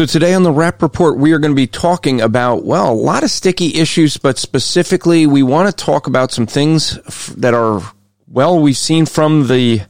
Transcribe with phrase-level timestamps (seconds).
[0.00, 2.94] So today on the Rapp Report, we are going to be talking about, well, a
[2.94, 6.94] lot of sticky issues, but specifically we want to talk about some things
[7.34, 7.82] that are,
[8.26, 9.82] well, we've seen from the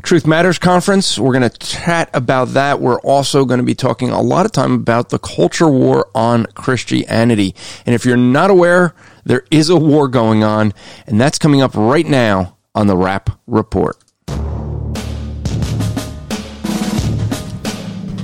[0.00, 1.18] Truth Matters conference.
[1.18, 2.80] We're going to chat about that.
[2.80, 6.46] We're also going to be talking a lot of time about the culture war on
[6.54, 7.54] Christianity.
[7.84, 8.94] And if you're not aware,
[9.26, 10.72] there is a war going on,
[11.06, 13.98] and that's coming up right now on the Rapp Report.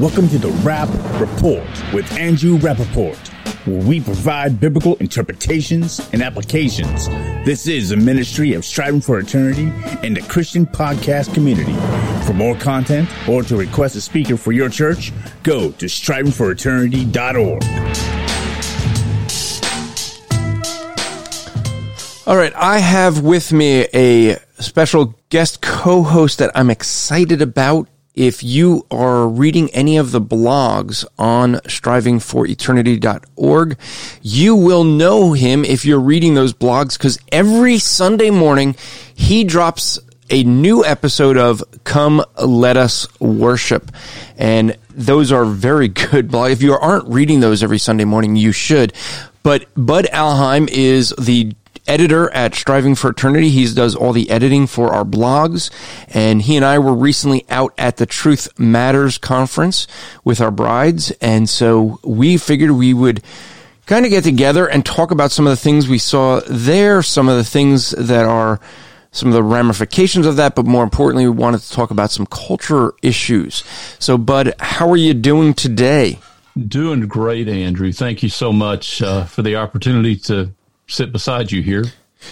[0.00, 0.88] Welcome to the Rapp
[1.20, 3.16] Report with Andrew Rappaport,
[3.64, 7.06] where we provide biblical interpretations and applications.
[7.46, 9.70] This is a ministry of striving for eternity
[10.02, 11.74] and the Christian podcast community.
[12.26, 15.12] For more content or to request a speaker for your church,
[15.44, 17.62] go to strivingforeternity.org.
[22.26, 28.44] All right, I have with me a special guest co-host that I'm excited about if
[28.44, 33.78] you are reading any of the blogs on strivingforeternity.org,
[34.22, 38.76] you will know him if you're reading those blogs because every Sunday morning
[39.14, 39.98] he drops
[40.30, 43.90] a new episode of Come Let Us Worship.
[44.36, 46.52] And those are very good blogs.
[46.52, 48.92] If you aren't reading those every Sunday morning, you should.
[49.42, 51.54] But Bud Ahlheim is the
[51.86, 53.50] editor at Striving for Eternity.
[53.50, 55.70] He does all the editing for our blogs.
[56.08, 59.86] And he and I were recently out at the Truth Matters conference
[60.24, 61.10] with our brides.
[61.20, 63.22] And so we figured we would
[63.86, 67.28] kind of get together and talk about some of the things we saw there, some
[67.28, 68.60] of the things that are
[69.14, 72.26] some of the ramifications of that, but more importantly, we wanted to talk about some
[72.26, 73.62] culture issues.
[74.00, 76.18] So, Bud, how are you doing today?
[76.58, 77.92] Doing great, Andrew.
[77.92, 80.52] Thank you so much uh, for the opportunity to
[80.86, 81.84] sit beside you here.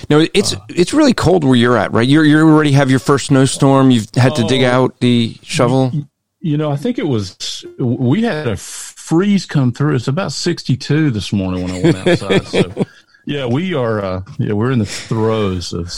[0.09, 2.09] No, it's uh, it's really cold where you're at, right?
[2.09, 3.91] You're you already have your first snowstorm.
[3.91, 4.71] You've had to dig oh.
[4.71, 5.93] out the shovel.
[6.41, 9.97] You know, I think it was we had a freeze come through.
[9.97, 12.47] It's about 62 this morning when I went outside.
[12.47, 12.85] so,
[13.27, 14.03] yeah, we are.
[14.03, 15.93] Uh, yeah, we're in the throes of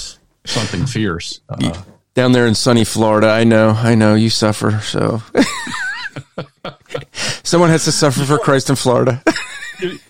[0.44, 1.82] something fierce uh,
[2.14, 3.28] down there in sunny Florida.
[3.28, 4.80] I know, I know you suffer.
[4.80, 5.22] So,
[7.42, 9.22] someone has to suffer for Christ in Florida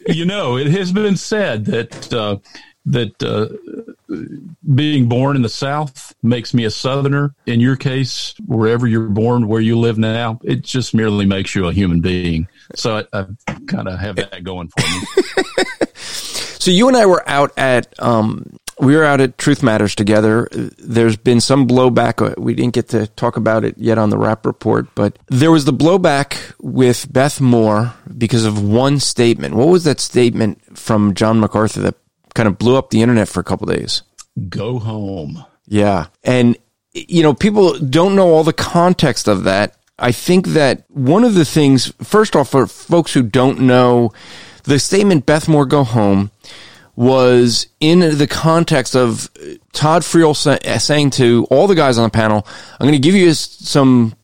[0.08, 2.38] you know, it has been said that uh,
[2.86, 3.48] that uh,
[4.74, 7.34] being born in the South makes me a Southerner.
[7.46, 11.66] In your case, wherever you're born, where you live now, it just merely makes you
[11.66, 12.46] a human being.
[12.74, 15.64] So I, I kind of have that going for me.
[15.94, 20.48] so you and I were out at um, we were out at Truth Matters together.
[20.50, 22.38] There's been some blowback.
[22.38, 25.64] We didn't get to talk about it yet on the Rapp Report, but there was
[25.64, 29.54] the blowback with Beth Moore because of one statement.
[29.54, 31.94] What was that statement from John MacArthur that
[32.34, 34.02] kind of blew up the internet for a couple days?
[34.48, 35.44] Go home.
[35.66, 36.06] Yeah.
[36.22, 36.56] And,
[36.92, 39.76] you know, people don't know all the context of that.
[39.98, 44.12] I think that one of the things, first off, for folks who don't know,
[44.64, 46.32] the statement Beth Moore go home
[46.96, 52.04] was in the context of uh, Todd Friel uh, saying to all the guys on
[52.04, 52.46] the panel,
[52.78, 54.14] I'm going to give you some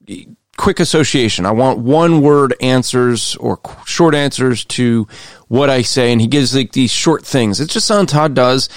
[0.56, 1.46] quick association.
[1.46, 5.08] I want one word answers or short answers to
[5.48, 6.12] what I say.
[6.12, 7.60] And he gives like these short things.
[7.60, 8.68] It's just something Todd does.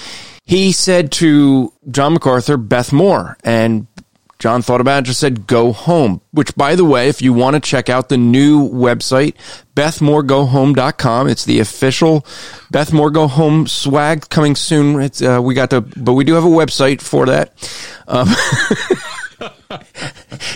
[0.46, 3.86] He said to John MacArthur, Beth Moore, and
[4.38, 7.54] John thought about it, just said go home, which by the way, if you want
[7.54, 9.34] to check out the new website,
[9.74, 12.26] bethmooregohome.com, it's the official
[12.70, 15.00] Beth Moore Go Home swag coming soon.
[15.00, 17.52] It's, uh, we got the, but we do have a website for that.
[18.06, 18.28] Um,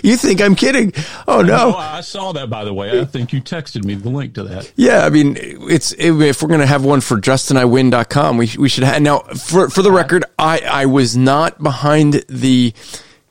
[0.03, 0.93] you think I'm kidding?
[1.27, 1.75] Oh no!
[1.75, 3.01] I saw that by the way.
[3.01, 4.73] I think you texted me the link to that.
[4.77, 8.85] Yeah, I mean, it's if we're going to have one for justiniwin.com, we we should
[8.85, 12.73] have now for for the record, I I was not behind the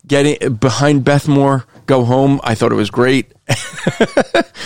[0.07, 2.39] getting behind Beth Moore go home.
[2.43, 3.31] I thought it was great.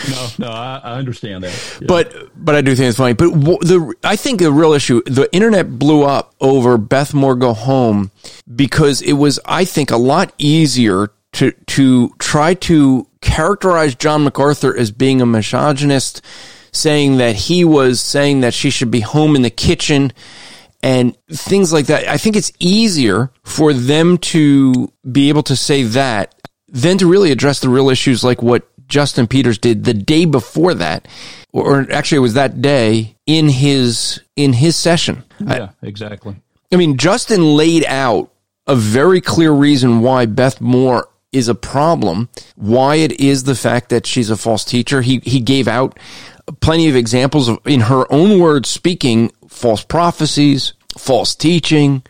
[0.10, 1.78] no, no, I, I understand that.
[1.82, 1.88] Yeah.
[1.88, 3.14] But but I do think it's funny.
[3.14, 3.30] But
[3.62, 8.12] the I think the real issue, the internet blew up over Beth Moore go home
[8.54, 14.76] because it was I think a lot easier to to try to characterize John MacArthur
[14.76, 16.22] as being a misogynist,
[16.72, 20.12] saying that he was saying that she should be home in the kitchen
[20.84, 22.08] and things like that.
[22.08, 26.36] I think it's easier for them to be able to say that
[26.68, 30.74] than to really address the real issues like what Justin Peters did the day before
[30.76, 31.08] that,
[31.54, 35.24] or actually it was that day in his in his session.
[35.40, 36.36] Yeah, I, exactly.
[36.72, 38.32] I mean, Justin laid out
[38.68, 43.90] a very clear reason why Beth Moore is a problem, why it is the fact
[43.90, 45.02] that she's a false teacher.
[45.02, 45.98] He he gave out
[46.60, 52.04] plenty of examples of, in her own words, speaking false prophecies, false teaching,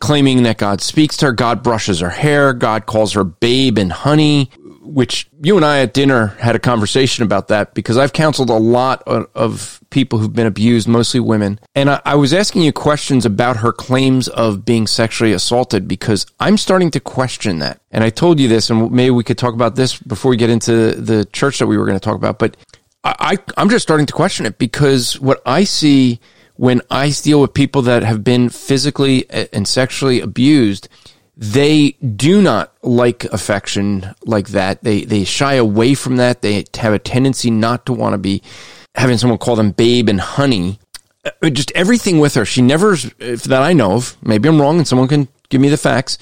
[0.00, 1.32] claiming that God speaks to her.
[1.32, 2.52] God brushes her hair.
[2.52, 4.50] God calls her babe and honey.
[4.84, 8.54] which you and I at dinner had a conversation about that because I've counseled a
[8.54, 11.60] lot of, people who've been abused, mostly women.
[11.74, 16.24] And I, I, was asking you questions about her claims of being sexually assaulted because
[16.40, 17.78] I'm starting to question that.
[17.90, 20.48] And I told you this, and maybe we could talk about this before we get
[20.48, 22.38] into the church that we were going to talk about.
[22.38, 22.56] But
[23.04, 26.20] I, I'm just starting to question it because what I see
[26.56, 30.88] when I deal with people that have been physically and sexually abused,
[31.36, 34.82] they do not like affection like that.
[34.82, 36.42] They they shy away from that.
[36.42, 38.42] They have a tendency not to want to be
[38.94, 40.78] having someone call them babe and honey.
[41.24, 42.44] Uh, just everything with her.
[42.44, 45.76] She never, that I know of, maybe I'm wrong and someone can give me the
[45.76, 46.18] facts.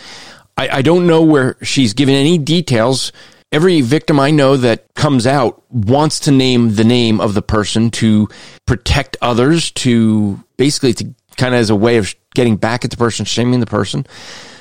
[0.56, 3.12] I, I don't know where she's given any details
[3.52, 7.90] every victim I know that comes out wants to name the name of the person
[7.92, 8.28] to
[8.66, 12.96] protect others, to basically to kind of as a way of getting back at the
[12.96, 14.06] person, shaming the person.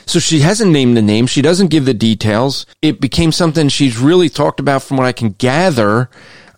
[0.06, 1.27] So she hasn't named the name.
[1.27, 2.65] She doesn't give the details.
[2.81, 6.09] It became something she's really talked about from what I can gather.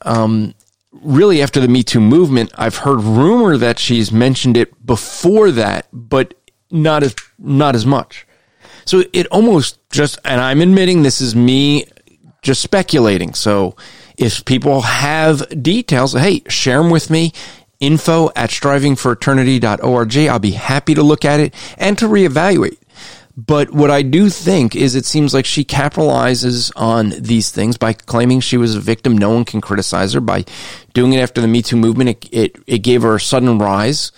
[0.03, 0.53] Um,
[0.93, 5.87] really after the Me Too movement, I've heard rumor that she's mentioned it before that,
[5.91, 6.33] but
[6.69, 8.25] not as, not as much.
[8.85, 11.87] So it almost just, and I'm admitting this is me
[12.41, 13.33] just speculating.
[13.33, 13.75] So
[14.17, 17.33] if people have details, hey, share them with me.
[17.79, 20.17] Info at strivingforeternity.org.
[20.17, 22.77] I'll be happy to look at it and to reevaluate.
[23.35, 27.93] But what I do think is it seems like she capitalizes on these things by
[27.93, 29.17] claiming she was a victim.
[29.17, 30.45] No one can criticize her by
[30.93, 32.09] doing it after the Me Too movement.
[32.09, 34.11] It, it, it gave her a sudden rise.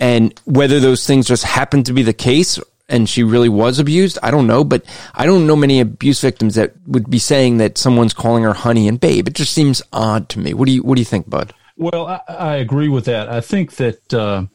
[0.00, 2.58] And whether those things just happened to be the case
[2.88, 4.18] and she really was abused?
[4.22, 4.84] I don't know, but
[5.14, 8.88] I don't know many abuse victims that would be saying that someone's calling her honey
[8.88, 9.28] and babe.
[9.28, 10.54] It just seems odd to me.
[10.54, 11.52] What do you What do you think, Bud?
[11.76, 13.28] Well, I, I agree with that.
[13.28, 14.46] I think that uh,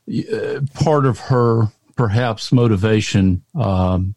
[0.74, 4.16] part of her perhaps motivation, um,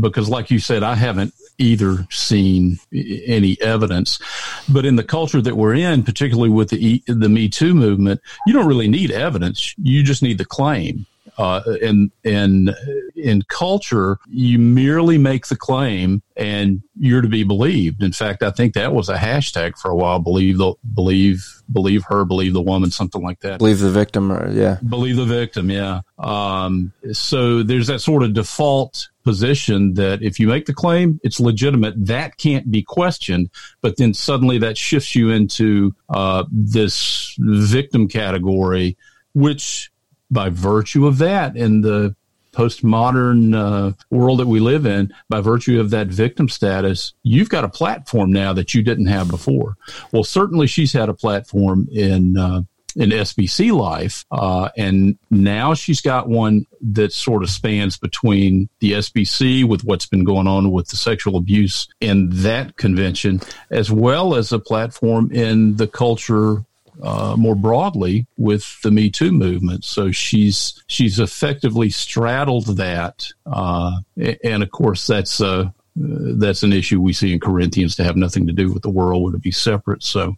[0.00, 4.20] because like you said, I haven't either seen any evidence.
[4.68, 8.52] But in the culture that we're in, particularly with the the Me Too movement, you
[8.52, 9.74] don't really need evidence.
[9.76, 11.06] You just need the claim.
[11.38, 12.74] Uh, in in
[13.14, 18.02] in culture, you merely make the claim and you're to be believed.
[18.02, 20.18] In fact, I think that was a hashtag for a while.
[20.18, 23.58] Believe the believe believe her, believe the woman, something like that.
[23.58, 24.78] Believe the victim, or, yeah.
[24.88, 26.00] Believe the victim, yeah.
[26.18, 31.40] Um, so there's that sort of default position that if you make the claim, it's
[31.40, 31.94] legitimate.
[32.06, 33.50] That can't be questioned.
[33.80, 38.96] But then suddenly that shifts you into uh, this victim category,
[39.34, 39.90] which
[40.30, 42.14] by virtue of that and the
[42.56, 47.64] postmodern uh, world that we live in, by virtue of that victim status, you've got
[47.64, 49.76] a platform now that you didn't have before.
[50.10, 52.36] Well, certainly she's had a platform in.
[52.36, 52.62] Uh,
[52.98, 58.92] in SBC life, uh, and now she's got one that sort of spans between the
[58.92, 64.34] SBC with what's been going on with the sexual abuse in that convention, as well
[64.34, 66.64] as a platform in the culture
[67.02, 69.84] uh, more broadly with the Me Too movement.
[69.84, 73.98] So she's she's effectively straddled that, uh,
[74.44, 78.46] and of course that's uh, that's an issue we see in Corinthians to have nothing
[78.46, 80.02] to do with the world or to be separate.
[80.02, 80.36] So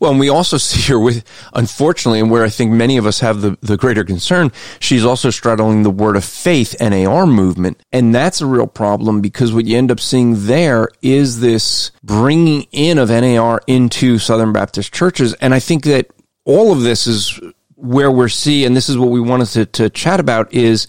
[0.00, 3.20] well, and we also see her with, unfortunately, and where I think many of us
[3.20, 7.80] have the, the greater concern, she's also straddling the word of faith NAR movement.
[7.92, 12.66] And that's a real problem because what you end up seeing there is this bringing
[12.72, 15.34] in of NAR into Southern Baptist churches.
[15.34, 16.10] And I think that
[16.44, 17.40] all of this is
[17.76, 20.86] where we're seeing, and this is what we wanted to, to chat about, is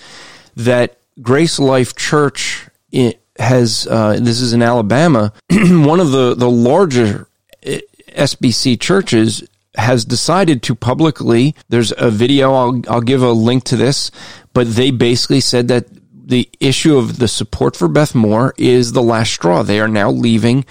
[0.55, 2.67] that Grace Life Church
[3.37, 7.27] has, uh, this is in Alabama, one of the, the larger
[8.15, 9.43] SBC churches
[9.77, 14.11] has decided to publicly, there's a video, I'll, I'll give a link to this,
[14.53, 19.03] but they basically said that the issue of the support for Beth Moore is the
[19.03, 19.61] last straw.
[19.61, 20.65] They are now leaving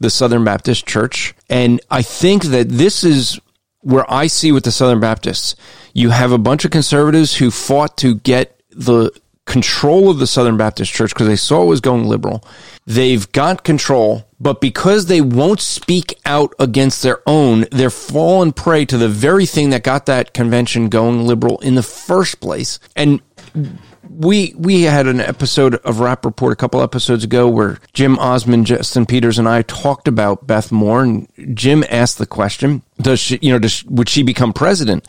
[0.00, 1.34] the Southern Baptist Church.
[1.48, 3.40] And I think that this is
[3.80, 5.56] where I see with the Southern Baptists.
[5.94, 9.10] You have a bunch of conservatives who fought to get the
[9.48, 12.44] control of the Southern Baptist Church because they saw it was going liberal.
[12.86, 18.84] They've got control, but because they won't speak out against their own, they're fallen prey
[18.84, 22.78] to the very thing that got that convention going liberal in the first place.
[22.94, 23.22] And
[24.08, 28.64] we we had an episode of Rapp Report a couple episodes ago where Jim Osman,
[28.64, 33.38] Justin Peters, and I talked about Beth Moore, and Jim asked the question: Does she,
[33.40, 35.08] you know, does, would she become president?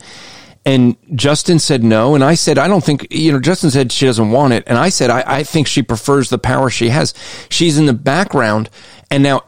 [0.64, 2.14] And Justin said no.
[2.14, 4.64] And I said, I don't think, you know, Justin said she doesn't want it.
[4.66, 7.14] And I said, I, I think she prefers the power she has.
[7.48, 8.68] She's in the background.
[9.10, 9.44] And now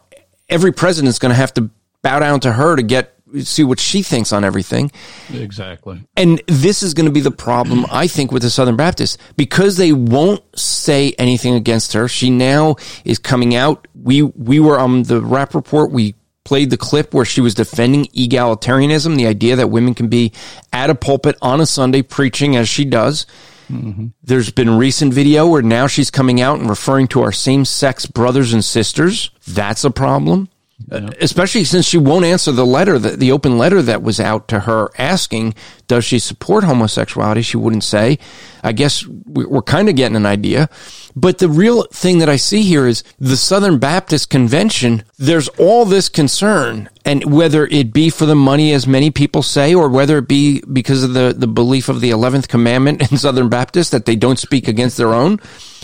[0.48, 1.70] every president's going to have to
[2.02, 4.90] bow down to her to get see what she thinks on everything.
[5.32, 6.02] Exactly.
[6.16, 9.76] And this is going to be the problem, I think, with the Southern Baptists because
[9.76, 12.08] they won't say anything against her.
[12.08, 13.88] She now is coming out.
[13.94, 15.90] We we were on the Rapp Report.
[15.90, 16.14] We
[16.44, 20.32] played the clip where she was defending egalitarianism, the idea that women can be
[20.72, 23.26] at a pulpit on a Sunday preaching as she does.
[23.70, 24.08] Mm-hmm.
[24.22, 28.06] There's been recent video where now she's coming out and referring to our same sex
[28.06, 29.30] brothers and sisters.
[29.46, 30.48] That's a problem.
[30.90, 34.60] Especially since she won't answer the letter that the open letter that was out to
[34.60, 35.54] her asking,
[35.86, 37.42] does she support homosexuality?
[37.42, 38.18] She wouldn't say.
[38.62, 40.68] I guess we're kind of getting an idea.
[41.14, 45.04] But the real thing that I see here is the Southern Baptist Convention.
[45.18, 49.74] There's all this concern, and whether it be for the money, as many people say,
[49.74, 53.48] or whether it be because of the, the belief of the 11th commandment in Southern
[53.48, 55.40] Baptist that they don't speak against their own.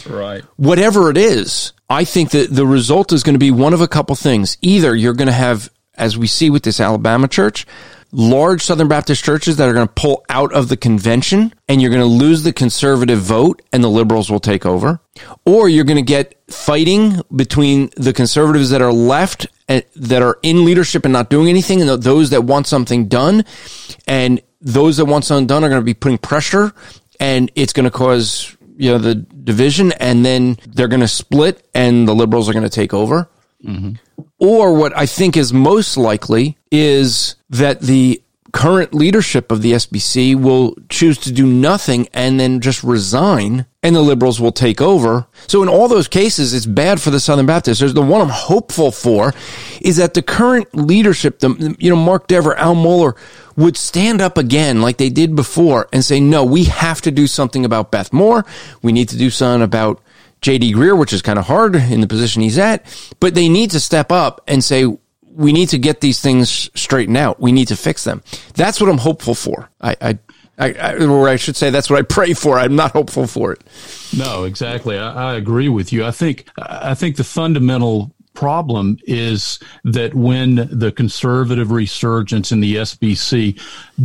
[0.06, 0.44] Right.
[0.56, 3.88] Whatever it is, I think that the result is going to be one of a
[3.88, 4.56] couple things.
[4.62, 7.66] Either you're going to have, as we see with this Alabama church,
[8.12, 11.90] large Southern Baptist churches that are going to pull out of the convention and you're
[11.90, 15.00] going to lose the conservative vote and the liberals will take over.
[15.44, 20.38] Or you're going to get fighting between the conservatives that are left and that are
[20.42, 23.44] in leadership and not doing anything and those that want something done.
[24.06, 26.72] And those that want something done are going to be putting pressure
[27.20, 31.66] and it's going to cause, you know, the division and then they're going to split
[31.74, 33.28] and the liberals are going to take over.
[33.64, 33.94] Mm-hmm.
[34.38, 38.22] Or what I think is most likely is that the
[38.52, 43.94] current leadership of the SBC will choose to do nothing and then just resign and
[43.94, 45.26] the liberals will take over.
[45.46, 47.78] So in all those cases, it's bad for the Southern Baptists.
[47.78, 49.34] There's the one I'm hopeful for
[49.80, 53.16] is that the current leadership, the, you know, Mark Dever, Al Mohler
[53.56, 57.26] would stand up again like they did before and say, no, we have to do
[57.26, 58.44] something about Beth Moore.
[58.82, 60.02] We need to do something about
[60.40, 62.84] JD Greear, which is kind of hard in the position he's at,
[63.20, 64.86] but they need to step up and say,
[65.22, 67.40] we need to get these things straightened out.
[67.40, 68.22] We need to fix them.
[68.54, 69.70] That's what I'm hopeful for.
[69.80, 70.18] I, I,
[70.58, 72.58] I, or I should say that's what I pray for.
[72.58, 73.62] I'm not hopeful for it.
[74.16, 74.98] No, exactly.
[74.98, 76.04] I, I agree with you.
[76.04, 82.76] I think, I think the fundamental problem is that when the conservative resurgence in the
[82.76, 83.60] SBC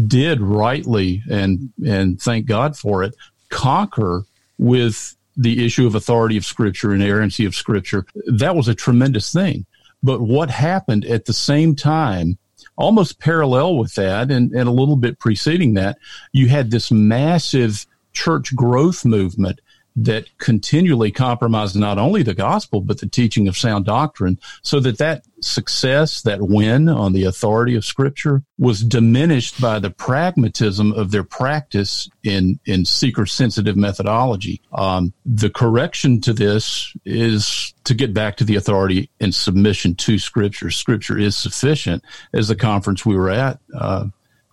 [0.07, 3.13] did rightly and and thank God for it
[3.49, 4.25] conquer
[4.57, 8.05] with the issue of authority of Scripture and inerrancy of Scripture.
[8.27, 9.65] That was a tremendous thing.
[10.01, 12.37] But what happened at the same time,
[12.75, 15.97] almost parallel with that and, and a little bit preceding that,
[16.33, 19.59] you had this massive church growth movement
[19.95, 24.97] that continually compromised not only the gospel but the teaching of sound doctrine so that
[24.97, 31.11] that success that win on the authority of scripture was diminished by the pragmatism of
[31.11, 34.61] their practice in in seeker sensitive methodology.
[34.71, 40.17] Um, the correction to this is to get back to the authority and submission to
[40.17, 40.71] scripture.
[40.71, 44.05] Scripture is sufficient as the conference we were at uh,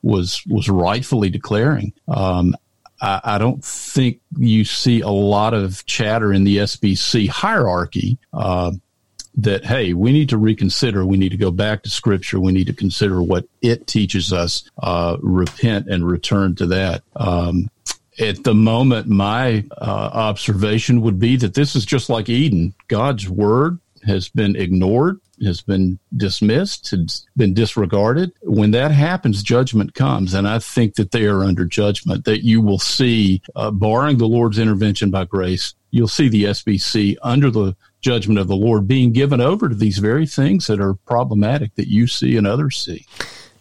[0.02, 1.92] was was rightfully declaring.
[2.09, 2.54] Um,
[3.00, 8.73] I, I, don't think you see a lot of chatter in the SBC hierarchy uh,
[9.37, 11.04] that, hey, we need to reconsider.
[11.07, 12.40] We need to go back to Scripture.
[12.40, 17.02] We need to consider what it teaches us, uh, repent and return to that.
[17.16, 17.71] Um,
[18.19, 22.75] at the moment, my uh, observation would be that this is just like Eden.
[22.88, 28.33] God's word has been ignored has been dismissed, has been disregarded.
[28.42, 30.35] When that happens, judgment comes.
[30.35, 34.28] And I think that they are under judgment, that you will see, uh, barring the
[34.28, 39.12] Lord's intervention by grace, you'll see the SBC under the judgment of the Lord being
[39.12, 43.07] given over to these very things that are problematic that you see and others see.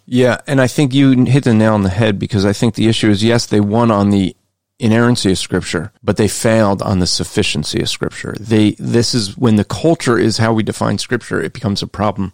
[0.05, 2.87] Yeah, and I think you hit the nail on the head because I think the
[2.87, 4.35] issue is yes, they won on the
[4.79, 8.35] inerrancy of scripture, but they failed on the sufficiency of scripture.
[8.39, 12.33] They, this is when the culture is how we define scripture, it becomes a problem.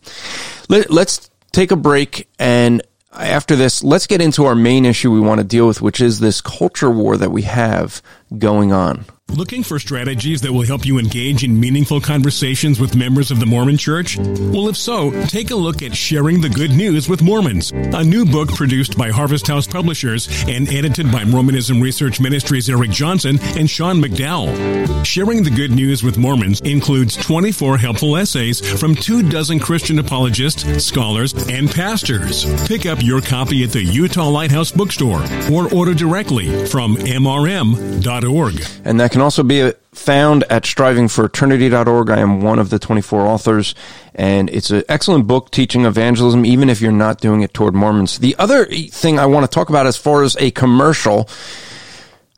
[0.69, 2.81] Let, let's take a break and
[3.17, 6.19] after this, let's get into our main issue we want to deal with, which is
[6.19, 8.01] this culture war that we have
[8.37, 9.05] going on.
[9.29, 13.45] Looking for strategies that will help you engage in meaningful conversations with members of the
[13.45, 14.17] Mormon Church?
[14.17, 18.23] Well, if so, take a look at Sharing the Good News with Mormons, a new
[18.25, 23.69] book produced by Harvest House Publishers and edited by Mormonism Research Ministries Eric Johnson and
[23.69, 25.03] Sean McDowell.
[25.05, 30.85] Sharing the Good News with Mormons includes 24 helpful essays from two dozen Christian apologists,
[30.85, 32.45] scholars, and pastors.
[32.67, 38.65] Pick up your copy at the Utah Lighthouse Bookstore or order directly from mrm.org.
[38.85, 42.09] And that can also be uh, found at strivingforeternity.org.
[42.09, 43.73] I am one of the 24 authors,
[44.13, 48.19] and it's an excellent book teaching evangelism, even if you're not doing it toward Mormons.
[48.19, 51.29] The other thing I want to talk about as far as a commercial,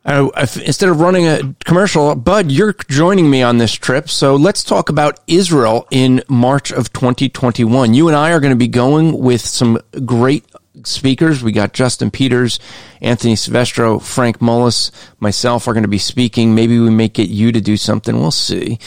[0.06, 4.08] instead of running a commercial, Bud, you're joining me on this trip.
[4.08, 7.92] So let's talk about Israel in March of 2021.
[7.92, 10.44] You and I are going to be going with some great
[10.84, 11.42] speakers.
[11.42, 12.58] We got Justin Peters,
[13.00, 16.54] Anthony Silvestro, Frank Mullis, myself are going to be speaking.
[16.54, 18.18] Maybe we may get you to do something.
[18.18, 18.78] We'll see.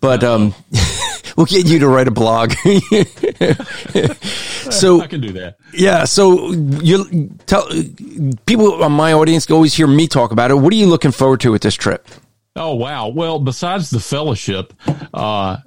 [0.00, 0.54] But um,
[1.36, 2.52] we'll get you to write a blog.
[4.70, 5.56] so I can do that.
[5.72, 6.04] Yeah.
[6.04, 7.68] So you tell
[8.46, 10.54] people on my audience always hear me talk about it.
[10.54, 12.06] What are you looking forward to with this trip?
[12.56, 13.06] Oh wow!
[13.08, 14.74] Well, besides the fellowship,
[15.14, 15.58] uh,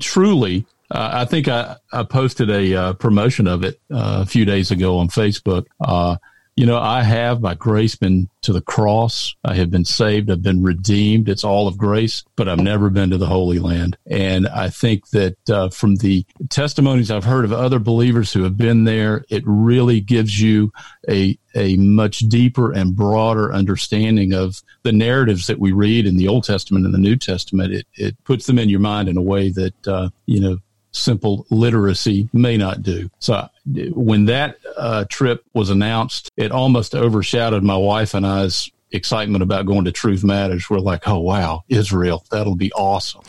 [0.00, 4.44] truly, uh, I think I, I posted a uh, promotion of it uh, a few
[4.44, 5.66] days ago on Facebook.
[5.80, 6.16] Uh,
[6.56, 9.34] you know, I have by grace been to the cross.
[9.44, 10.30] I have been saved.
[10.30, 11.28] I've been redeemed.
[11.28, 13.96] It's all of grace, but I've never been to the Holy Land.
[14.06, 18.56] And I think that uh, from the testimonies I've heard of other believers who have
[18.56, 20.72] been there, it really gives you
[21.08, 26.28] a a much deeper and broader understanding of the narratives that we read in the
[26.28, 27.72] Old Testament and the New Testament.
[27.72, 30.58] It it puts them in your mind in a way that uh, you know
[30.94, 33.10] simple literacy may not do.
[33.18, 39.42] So when that uh, trip was announced, it almost overshadowed my wife and I's excitement
[39.42, 40.70] about going to Truth Matters.
[40.70, 43.22] We're like, oh wow, Israel, that'll be awesome.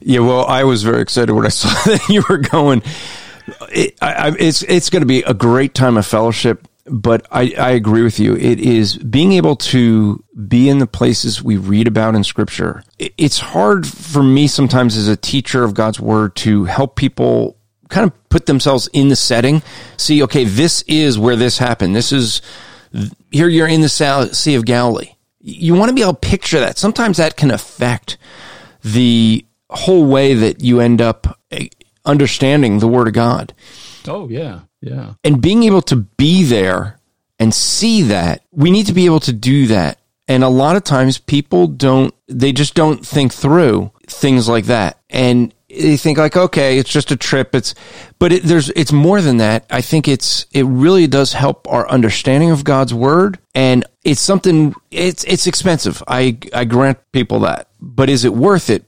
[0.00, 2.82] Yeah, well, I was very excited when I saw that you were going.
[3.70, 7.70] It, I, it's it's going to be a great time of fellowship but I, I
[7.70, 8.36] agree with you.
[8.36, 12.84] It is being able to be in the places we read about in scripture.
[12.98, 17.56] It's hard for me sometimes as a teacher of God's word to help people
[17.88, 19.62] kind of put themselves in the setting,
[19.96, 21.94] see, okay, this is where this happened.
[21.94, 22.42] This is,
[23.30, 25.14] here you're in the Sea of Galilee.
[25.40, 26.78] You want to be able to picture that.
[26.78, 28.18] Sometimes that can affect
[28.82, 31.68] the whole way that you end up eh,
[32.04, 33.54] understanding the word of God.
[34.06, 34.60] Oh, yeah.
[34.84, 35.14] Yeah.
[35.24, 36.98] And being able to be there
[37.38, 39.98] and see that, we need to be able to do that.
[40.28, 44.98] And a lot of times people don't, they just don't think through things like that.
[45.10, 47.54] And they think like, okay, it's just a trip.
[47.54, 47.74] It's,
[48.18, 49.66] but it, there's, it's more than that.
[49.70, 53.38] I think it's, it really does help our understanding of God's word.
[53.54, 56.02] And it's something, it's, it's expensive.
[56.06, 58.84] I, I grant people that, but is it worth it?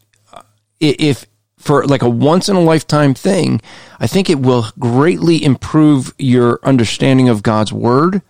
[0.78, 1.26] If,
[1.66, 3.60] for like a once in a lifetime thing,
[3.98, 8.22] I think it will greatly improve your understanding of God's word.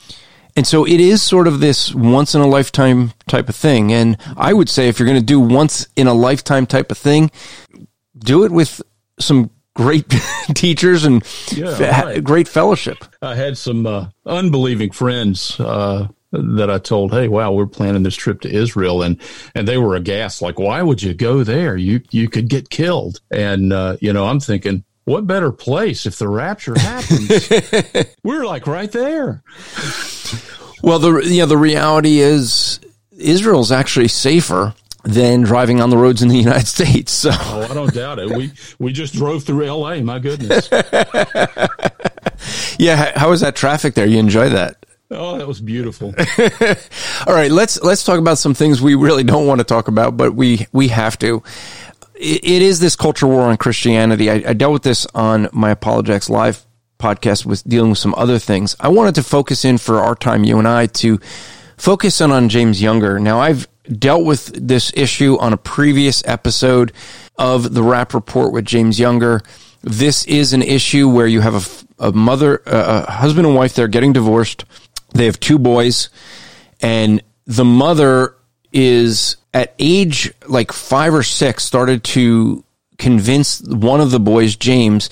[0.57, 3.93] And so it is sort of this once in a lifetime type of thing.
[3.93, 6.97] And I would say if you're going to do once in a lifetime type of
[6.97, 7.31] thing,
[8.19, 8.81] do it with
[9.21, 10.09] some great
[10.55, 11.23] teachers and
[11.53, 12.25] yeah, right.
[12.25, 13.05] great fellowship.
[13.21, 18.15] I had some uh, unbelieving friends uh, that I told, "Hey, wow, we're planning this
[18.15, 19.21] trip to Israel," and
[19.55, 21.77] and they were aghast, like, "Why would you go there?
[21.77, 26.19] You you could get killed." And uh, you know, I'm thinking, what better place if
[26.19, 27.49] the rapture happens?
[28.25, 29.43] we're like right there.
[30.83, 32.81] Well, the you know the reality is
[33.17, 37.13] Israel's actually safer than driving on the roads in the United States.
[37.13, 37.31] So.
[37.33, 38.31] Oh, I don't doubt it.
[38.31, 40.03] We we just drove through L.A.
[40.03, 40.69] My goodness.
[42.79, 44.07] yeah, how was that traffic there?
[44.07, 44.86] You enjoy that?
[45.11, 46.15] Oh, that was beautiful.
[47.27, 50.17] All right, let's let's talk about some things we really don't want to talk about,
[50.17, 51.43] but we we have to.
[52.17, 54.31] it, it is this culture war on Christianity.
[54.31, 56.67] I, I dealt with this on my Apologetics Live
[56.99, 58.75] podcast with dealing with some other things.
[58.81, 61.19] I wanted to focus in for our time, you and I, to
[61.77, 63.21] focus in on James Younger.
[63.21, 66.93] Now, I've dealt with this issue on a previous episode
[67.37, 69.43] of the Rapp Report with James Younger.
[69.83, 73.89] This is an issue where you have a, a mother, a husband and wife, they're
[73.89, 74.65] getting divorced
[75.17, 76.09] they have two boys,
[76.81, 78.37] and the mother
[78.73, 82.63] is at age like five or six started to
[82.99, 85.09] convince one of the boys, James,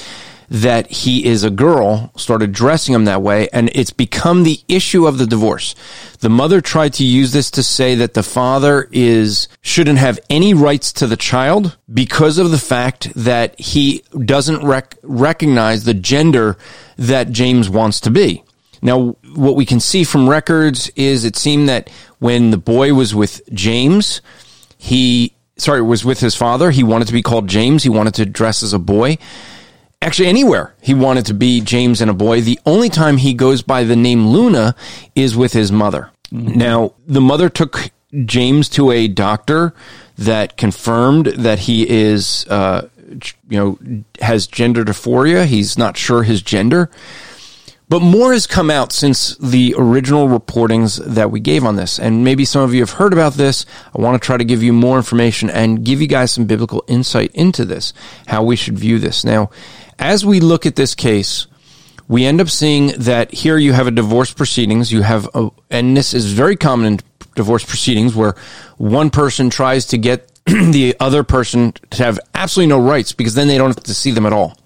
[0.49, 5.07] that he is a girl, started dressing him that way, and it's become the issue
[5.07, 5.75] of the divorce.
[6.21, 10.55] The mother tried to use this to say that the father is shouldn't have any
[10.55, 16.57] rights to the child because of the fact that he doesn't rec- recognize the gender
[16.97, 18.44] that James wants to be.
[18.85, 23.15] Now, what we can see from records is it seemed that when the boy was
[23.15, 24.21] with James,
[24.77, 27.83] he, sorry, was with his father, he wanted to be called James.
[27.83, 29.17] He wanted to dress as a boy.
[30.03, 32.43] Actually, anywhere he wanted to be James and a boy.
[32.43, 34.75] The only time he goes by the name Luna
[35.15, 36.11] is with his mother.
[36.31, 36.59] Mm-hmm.
[36.59, 37.91] Now, the mother took
[38.27, 39.73] James to a doctor
[40.19, 42.89] that confirmed that he is, uh,
[43.49, 43.79] you know,
[44.21, 45.47] has gender dysphoria.
[45.47, 46.91] He's not sure his gender.
[47.95, 52.01] But more has come out since the original reportings that we gave on this.
[52.01, 53.67] And maybe some of you have heard about this.
[53.97, 56.83] I want to try to give you more information and give you guys some biblical
[56.89, 57.93] insight into this,
[58.27, 59.23] how we should view this.
[59.25, 59.51] Now,
[59.97, 61.47] as we look at this case,
[62.09, 64.91] we end up seeing that here you have a divorce proceedings.
[64.91, 67.01] You have, a, and this is very common in
[67.37, 68.35] divorce proceedings where
[68.77, 73.47] one person tries to get the other person to have absolutely no rights because then
[73.47, 74.59] they don't have to see them at all.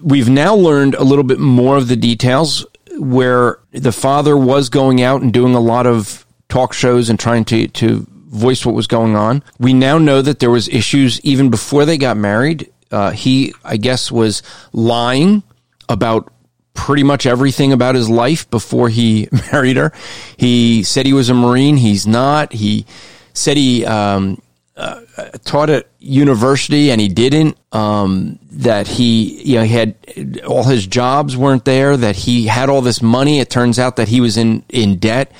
[0.00, 2.66] We've now learned a little bit more of the details
[2.98, 7.44] where the father was going out and doing a lot of talk shows and trying
[7.46, 9.42] to, to voice what was going on.
[9.58, 12.72] We now know that there was issues even before they got married.
[12.90, 15.42] Uh, he, I guess, was lying
[15.88, 16.32] about
[16.74, 19.92] pretty much everything about his life before he married her.
[20.36, 21.76] He said he was a Marine.
[21.76, 22.52] He's not.
[22.52, 22.86] He
[23.32, 24.40] said he um,
[24.78, 25.00] uh,
[25.44, 27.58] taught at university and he didn't.
[27.72, 31.96] Um, that he, you know, he had all his jobs weren't there.
[31.96, 33.40] That he had all this money.
[33.40, 35.32] It turns out that he was in in debt.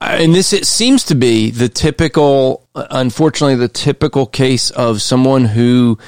[0.00, 5.98] And this it seems to be the typical, unfortunately, the typical case of someone who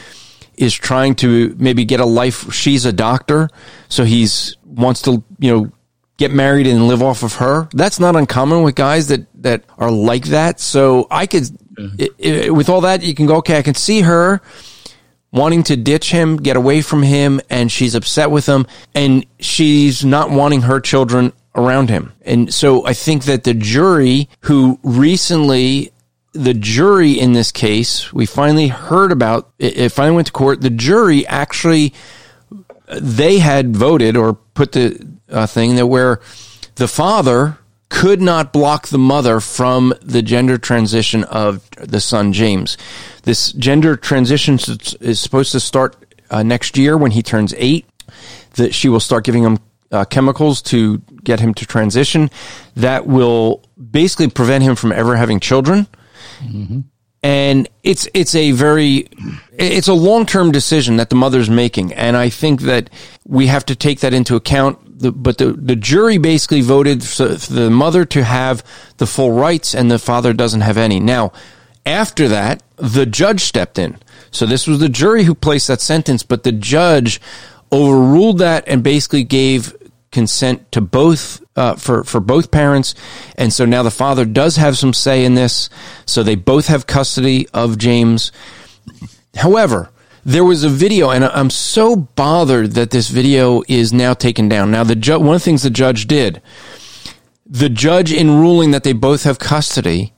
[0.57, 2.53] is trying to maybe get a life.
[2.53, 3.51] She's a doctor,
[3.89, 5.73] so he's wants to, you know,
[6.17, 7.69] get married and live off of her.
[7.73, 10.61] That's not uncommon with guys that that are like that.
[10.61, 11.45] So I could,
[11.99, 14.41] it, it, with all that, you can go, okay, I can see her
[15.33, 20.05] wanting to ditch him, get away from him, and she's upset with him, and she's
[20.05, 22.13] not wanting her children around him.
[22.23, 25.93] And so I think that the jury who recently
[26.33, 30.63] the jury in this case, we finally heard about it, finally went to court.
[30.63, 31.93] The jury actually,
[32.89, 36.21] they had voted or put the uh, thing that where
[36.77, 37.59] the father
[37.93, 42.79] could not block the mother from the gender transition of the son James.
[43.25, 44.59] This gender transition
[45.03, 45.95] is supposed to start
[46.31, 47.85] uh, next year when he turns eight.
[48.55, 49.59] That she will start giving him
[49.91, 52.31] uh, chemicals to get him to transition.
[52.77, 55.87] That will basically prevent him from ever having children.
[56.41, 56.81] Mm-hmm.
[57.23, 59.09] And it's it's a very
[59.53, 62.89] it's a long term decision that the mother's making, and I think that
[63.27, 64.79] we have to take that into account.
[65.03, 68.65] The, but the the jury basically voted for the mother to have
[68.99, 71.01] the full rights, and the father doesn't have any.
[71.01, 71.33] Now,
[71.85, 73.99] after that, the judge stepped in.
[74.31, 77.21] So this was the jury who placed that sentence, but the judge
[77.73, 79.77] overruled that and basically gave
[80.13, 82.95] consent to both uh, for for both parents,
[83.37, 85.69] and so now the father does have some say in this.
[86.07, 88.31] So they both have custody of James.
[89.35, 89.91] However,
[90.25, 94.71] there was a video, and I'm so bothered that this video is now taken down.
[94.71, 96.41] Now, the ju- one of the things the judge did,
[97.47, 100.13] the judge in ruling that they both have custody,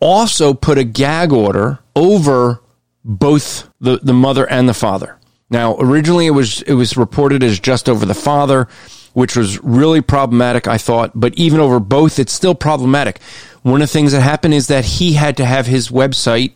[0.00, 2.60] also put a gag order over
[3.04, 5.18] both the, the mother and the father.
[5.48, 8.68] Now, originally it was it was reported as just over the father
[9.16, 11.12] which was really problematic, I thought.
[11.14, 13.18] But even over both, it's still problematic.
[13.62, 16.52] One of the things that happened is that he had to have his website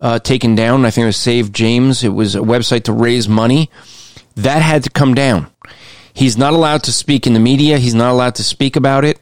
[0.00, 0.84] uh, taken down.
[0.84, 2.02] I think it was Save James.
[2.02, 3.70] It was a website to raise money.
[4.36, 5.50] That had to come down.
[6.12, 7.78] He's not allowed to speak in the media.
[7.78, 9.20] He's not allowed to speak about it.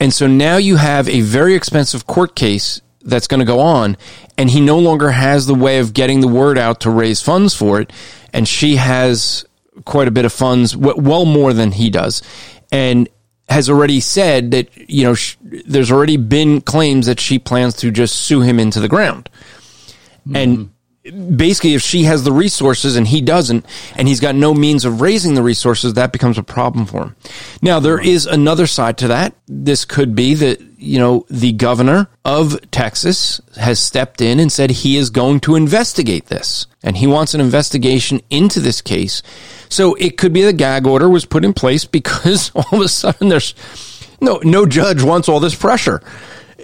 [0.00, 3.96] And so now you have a very expensive court case that's going to go on,
[4.38, 7.54] and he no longer has the way of getting the word out to raise funds
[7.54, 7.92] for it.
[8.32, 9.44] And she has
[9.84, 12.22] quite a bit of funds, well more than he does,
[12.72, 13.08] and
[13.48, 17.90] has already said that you know sh- there's already been claims that she plans to
[17.90, 19.28] just sue him into the ground,
[20.26, 20.36] mm-hmm.
[20.36, 20.70] and
[21.36, 25.02] basically if she has the resources and he doesn't and he's got no means of
[25.02, 27.16] raising the resources that becomes a problem for him.
[27.60, 29.34] Now there is another side to that.
[29.46, 34.70] This could be that you know the governor of texas has stepped in and said
[34.70, 36.66] he is going to investigate this.
[36.82, 39.22] And he wants an investigation into this case.
[39.68, 42.88] So it could be the gag order was put in place because all of a
[42.88, 43.54] sudden there's
[44.22, 46.00] no no judge wants all this pressure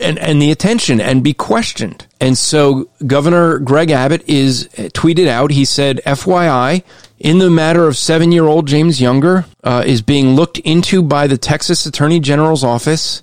[0.00, 2.06] and, and the attention and be questioned.
[2.20, 5.50] And so Governor Greg Abbott is uh, tweeted out.
[5.50, 6.82] He said, FYI,
[7.18, 11.26] in the matter of seven year old James Younger uh, is being looked into by
[11.26, 13.22] the Texas Attorney General's office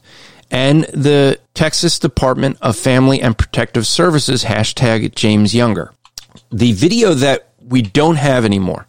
[0.49, 5.93] and the Texas Department of Family and Protective Services hashtag James Younger.
[6.51, 8.87] The video that we don't have anymore.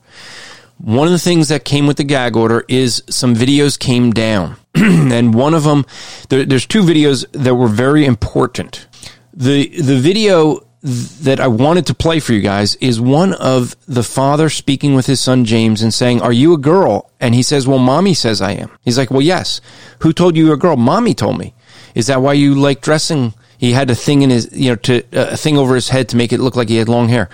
[0.79, 4.57] One of the things that came with the gag order is some videos came down.
[5.13, 5.85] and one of them,
[6.29, 8.87] there, there's two videos that were very important.
[9.33, 14.05] The, the video that I wanted to play for you guys is one of the
[14.05, 17.11] father speaking with his son James and saying, Are you a girl?
[17.19, 18.71] And he says, Well, mommy says I am.
[18.83, 19.61] He's like, Well, yes.
[20.01, 20.77] Who told you you're a girl?
[20.77, 21.55] Mommy told me.
[21.95, 23.35] Is that why you like dressing?
[23.59, 26.09] He had a thing in his, you know, to, uh, a thing over his head
[26.11, 27.29] to make it look like he had long hair.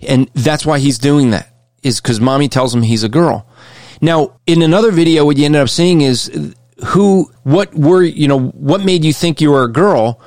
[0.00, 1.48] And that's why he's doing that,
[1.84, 3.46] is because mommy tells him he's a girl.
[4.00, 6.54] Now, in another video, what you ended up seeing is
[6.86, 10.20] who, what were, you know, what made you think you were a girl?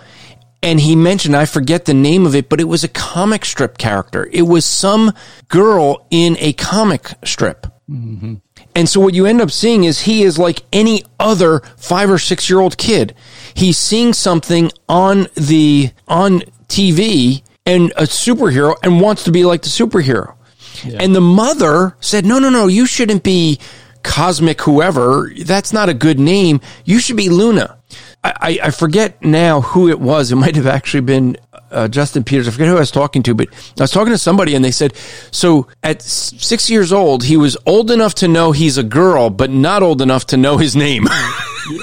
[0.62, 3.78] And he mentioned, I forget the name of it, but it was a comic strip
[3.78, 4.28] character.
[4.32, 5.14] It was some
[5.48, 7.68] girl in a comic strip.
[7.90, 8.36] Mm-hmm.
[8.76, 12.20] And so what you end up seeing is he is like any other five or
[12.20, 13.16] six year old kid.
[13.54, 19.62] He's seeing something on the, on TV and a superhero and wants to be like
[19.62, 20.36] the superhero.
[20.84, 20.98] Yeah.
[21.02, 23.60] And the mother said, no, no, no, you shouldn't be
[24.04, 25.32] cosmic whoever.
[25.46, 26.62] That's not a good name.
[26.86, 27.78] You should be Luna.
[28.22, 30.32] I, I forget now who it was.
[30.32, 31.38] It might have actually been
[31.72, 32.50] uh, Justin Peters.
[32.50, 34.72] I forget who I was talking to, but I was talking to somebody and they
[34.72, 34.94] said,
[35.32, 39.50] so at six years old, he was old enough to know he's a girl, but
[39.50, 41.08] not old enough to know his name.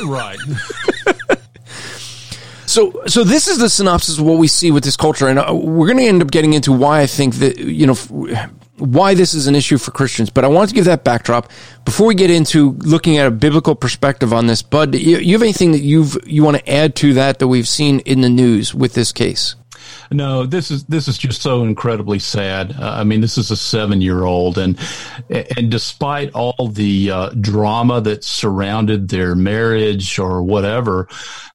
[0.04, 0.38] Right.
[2.66, 5.54] So, so this is the synopsis of what we see with this culture, and uh,
[5.54, 7.94] we're going to end up getting into why I think that you know
[8.78, 10.30] why this is an issue for Christians.
[10.30, 11.50] But I want to give that backdrop
[11.84, 14.62] before we get into looking at a biblical perspective on this.
[14.62, 17.68] Bud, you, you have anything that you've you want to add to that that we've
[17.68, 19.54] seen in the news with this case?
[20.10, 22.72] No, this is this is just so incredibly sad.
[22.78, 24.78] Uh, I mean, this is a seven year old, and
[25.30, 31.08] and despite all the uh, drama that surrounded their marriage or whatever,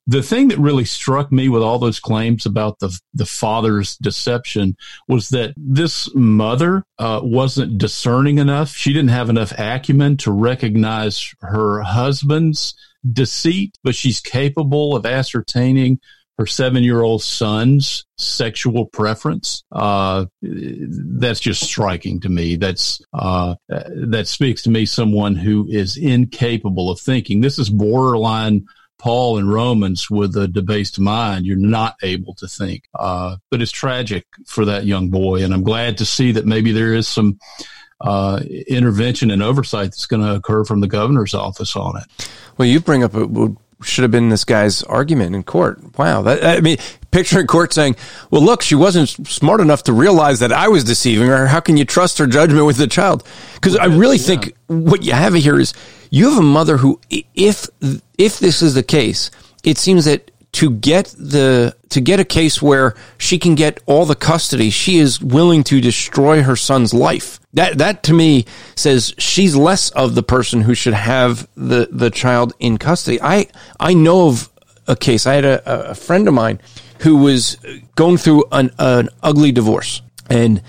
[0.08, 4.76] the thing that really struck me with all those claims about the the father's deception
[5.08, 8.70] was that this mother uh, wasn't discerning enough.
[8.70, 12.76] She didn't have enough acumen to recognize her husband's
[13.10, 16.00] deceit, but she's capable of ascertaining
[16.42, 19.64] her seven year old son's sexual preference.
[19.72, 22.56] Uh, that's just striking to me.
[22.56, 27.42] That's, uh, that speaks to me someone who is incapable of thinking.
[27.42, 28.66] This is borderline
[28.98, 31.46] Paul in Romans with a debased mind.
[31.46, 32.86] You're not able to think.
[32.98, 35.44] Uh, but it's tragic for that young boy.
[35.44, 37.38] And I'm glad to see that maybe there is some,
[38.00, 42.32] uh, intervention and oversight that's going to occur from the governor's office on it.
[42.58, 45.98] Well, you bring up a, should have been this guy's argument in court.
[45.98, 46.22] Wow.
[46.24, 46.78] That, I mean,
[47.12, 47.96] picture in court saying,
[48.30, 51.48] well, look, she wasn't smart enough to realize that I was deceiving her.
[51.48, 53.28] How can you trust her judgment with the child?
[53.56, 54.24] Because I really yeah.
[54.24, 55.74] think what you have here is
[56.10, 57.68] you have a mother who, if,
[58.18, 59.32] if this is the case,
[59.64, 64.06] it seems that to get the to get a case where she can get all
[64.06, 67.40] the custody, she is willing to destroy her son's life.
[67.54, 72.10] That that to me says she's less of the person who should have the the
[72.10, 73.20] child in custody.
[73.22, 73.48] I
[73.80, 74.50] I know of
[74.88, 75.28] a case.
[75.28, 76.60] I had a, a friend of mine
[77.00, 77.58] who was
[77.96, 80.62] going through an an ugly divorce and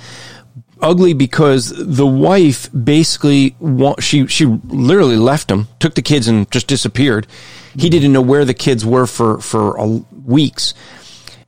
[0.81, 3.55] ugly because the wife basically
[4.01, 7.27] she she literally left him, took the kids and just disappeared.
[7.77, 9.79] He didn't know where the kids were for for
[10.25, 10.75] weeks.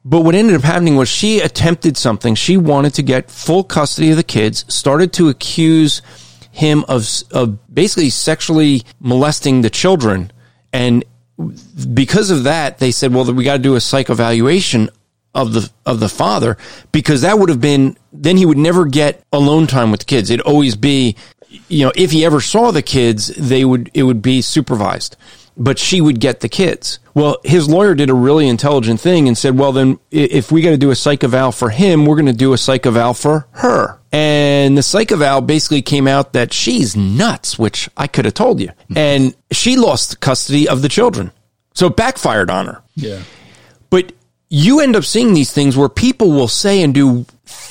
[0.05, 2.35] But what ended up happening was she attempted something.
[2.35, 6.03] She wanted to get full custody of the kids, started to accuse
[6.51, 10.31] him of, of basically sexually molesting the children.
[10.73, 11.05] And
[11.95, 14.91] because of that, they said, well, we got to do a psych evaluation
[15.35, 16.57] of the of the father
[16.93, 20.31] because that would have been then he would never get alone time with the kids.
[20.31, 21.17] It'd always be
[21.69, 25.17] you know, if he ever saw the kids, they would it would be supervised
[25.57, 26.99] but she would get the kids.
[27.15, 30.71] Well, his lawyer did a really intelligent thing and said, well, then if we got
[30.71, 33.47] to do a psych eval for him, we're going to do a psych eval for
[33.53, 34.01] her.
[34.11, 38.61] And the psych eval basically came out that she's nuts, which I could have told
[38.61, 38.71] you.
[38.97, 41.31] And she lost custody of the children.
[41.75, 42.83] So it backfired on her.
[42.97, 43.23] Yeah.
[43.91, 44.13] But
[44.49, 47.27] you end up seeing these things where people will say and do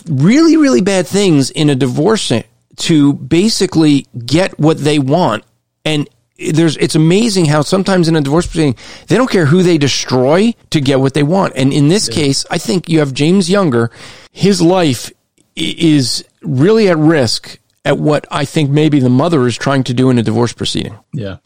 [0.07, 2.31] really, really bad things in a divorce
[2.75, 5.43] to basically get what they want.
[5.85, 8.75] And there's it's amazing how sometimes in a divorce proceeding
[9.07, 11.53] they don't care who they destroy to get what they want.
[11.55, 12.15] And in this yeah.
[12.15, 13.91] case, I think you have James Younger.
[14.31, 15.11] His life
[15.55, 20.09] is really at risk at what I think maybe the mother is trying to do
[20.09, 20.97] in a divorce proceeding.
[21.11, 21.37] Yeah.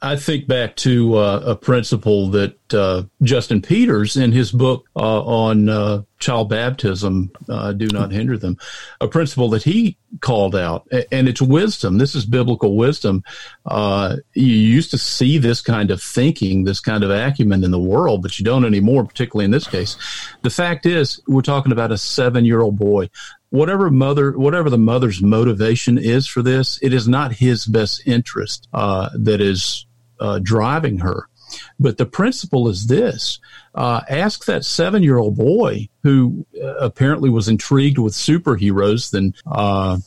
[0.00, 5.22] I think back to uh, a principle that uh, Justin Peters, in his book uh,
[5.22, 8.58] on uh, child baptism, uh, do not hinder them,
[9.00, 11.98] a principle that he called out, and it's wisdom.
[11.98, 13.24] This is biblical wisdom.
[13.66, 17.78] Uh, you used to see this kind of thinking, this kind of acumen in the
[17.78, 19.96] world, but you don't anymore, particularly in this case.
[20.42, 23.10] The fact is, we're talking about a seven-year-old boy
[23.50, 28.68] whatever mother, whatever the mother's motivation is for this, it is not his best interest
[28.74, 29.86] uh, that is
[30.20, 31.28] uh, driving her.
[31.80, 33.38] But the principle is this
[33.74, 39.34] uh, ask that seven year old boy who uh, apparently was intrigued with superheroes, then
[39.46, 39.98] uh,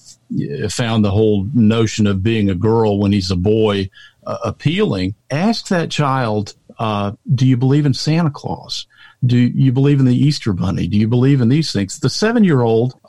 [0.70, 3.90] found the whole notion of being a girl when he's a boy
[4.26, 5.16] uh, appealing.
[5.30, 8.88] Ask that child, uh, do you believe in Santa Claus?
[9.26, 10.88] Do you believe in the Easter Bunny?
[10.88, 12.00] Do you believe in these things?
[12.00, 13.00] The seven year old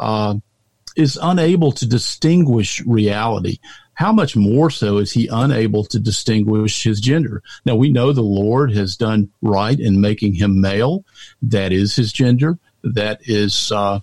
[0.95, 3.59] is unable to distinguish reality
[3.95, 7.43] how much more so is he unable to distinguish his gender?
[7.65, 11.05] Now, we know the Lord has done right in making him male.
[11.43, 12.59] That is his gender.
[12.83, 14.01] That is uh,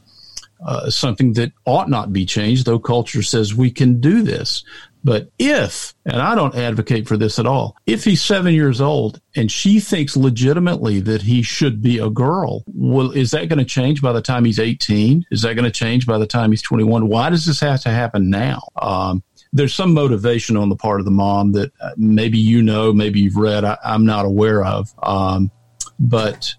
[0.65, 4.63] uh, something that ought not be changed, though culture says we can do this.
[5.03, 9.21] But if, and I don't advocate for this at all, if he's seven years old
[9.35, 13.65] and she thinks legitimately that he should be a girl, well, is that going to
[13.65, 15.25] change by the time he's 18?
[15.31, 17.07] Is that going to change by the time he's 21?
[17.07, 18.67] Why does this have to happen now?
[18.81, 22.93] Um, there's some motivation on the part of the mom that uh, maybe you know,
[22.93, 24.93] maybe you've read, I, am not aware of.
[25.01, 25.51] Um,
[25.99, 26.53] but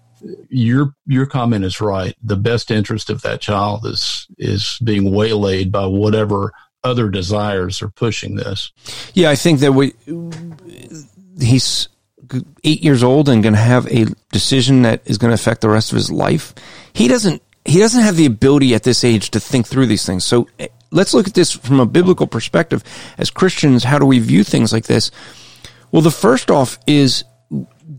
[0.49, 2.15] your your comment is right.
[2.23, 7.89] The best interest of that child is is being waylaid by whatever other desires are
[7.89, 8.71] pushing this.
[9.13, 9.93] Yeah, I think that we
[11.39, 11.87] he's
[12.63, 15.69] eight years old and going to have a decision that is going to affect the
[15.69, 16.53] rest of his life.
[16.93, 20.23] He doesn't he doesn't have the ability at this age to think through these things.
[20.23, 20.47] So
[20.91, 22.83] let's look at this from a biblical perspective.
[23.17, 25.11] As Christians, how do we view things like this?
[25.91, 27.23] Well, the first off is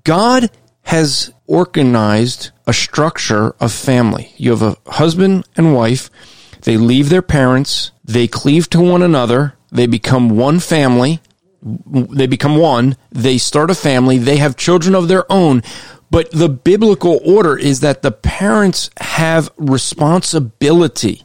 [0.05, 0.51] God
[0.83, 4.33] has organized a structure of family.
[4.37, 6.11] You have a husband and wife
[6.63, 11.21] they leave their parents, they cleave to one another, they become one family,
[11.61, 15.63] they become one, they start a family, they have children of their own.
[16.11, 21.23] But the biblical order is that the parents have responsibility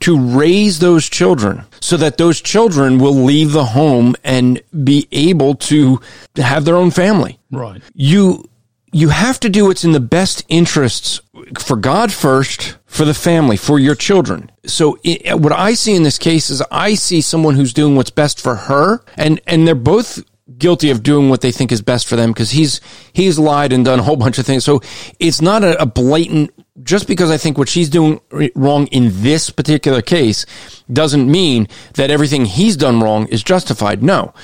[0.00, 5.54] to raise those children so that those children will leave the home and be able
[5.54, 6.00] to
[6.36, 7.38] have their own family.
[7.50, 7.82] Right.
[7.94, 8.44] You
[8.92, 11.20] you have to do what's in the best interests
[11.58, 14.50] for God first, for the family, for your children.
[14.66, 18.10] So it, what I see in this case is I see someone who's doing what's
[18.10, 20.22] best for her and, and they're both
[20.58, 22.80] guilty of doing what they think is best for them because he's,
[23.12, 24.64] he's lied and done a whole bunch of things.
[24.64, 24.80] So
[25.20, 26.50] it's not a, a blatant,
[26.82, 28.20] just because I think what she's doing
[28.54, 30.46] wrong in this particular case
[30.92, 34.02] doesn't mean that everything he's done wrong is justified.
[34.02, 34.34] No.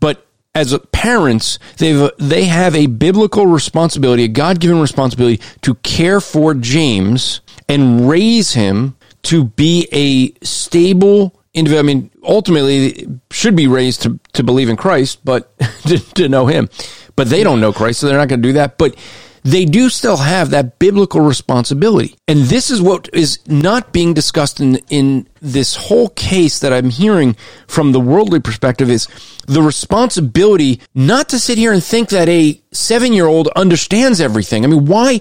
[0.00, 6.20] But as parents, they they have a biblical responsibility, a God given responsibility to care
[6.20, 11.80] for James and raise him to be a stable individual.
[11.80, 16.46] I mean, ultimately, should be raised to, to believe in Christ, but to, to know
[16.46, 16.68] him.
[17.16, 18.78] But they don't know Christ, so they're not going to do that.
[18.78, 18.96] But
[19.42, 22.16] they do still have that biblical responsibility.
[22.26, 26.90] And this is what is not being discussed in, in this whole case that I'm
[26.90, 29.08] hearing from the worldly perspective is
[29.46, 34.64] the responsibility not to sit here and think that a seven year old understands everything.
[34.64, 35.20] I mean, why,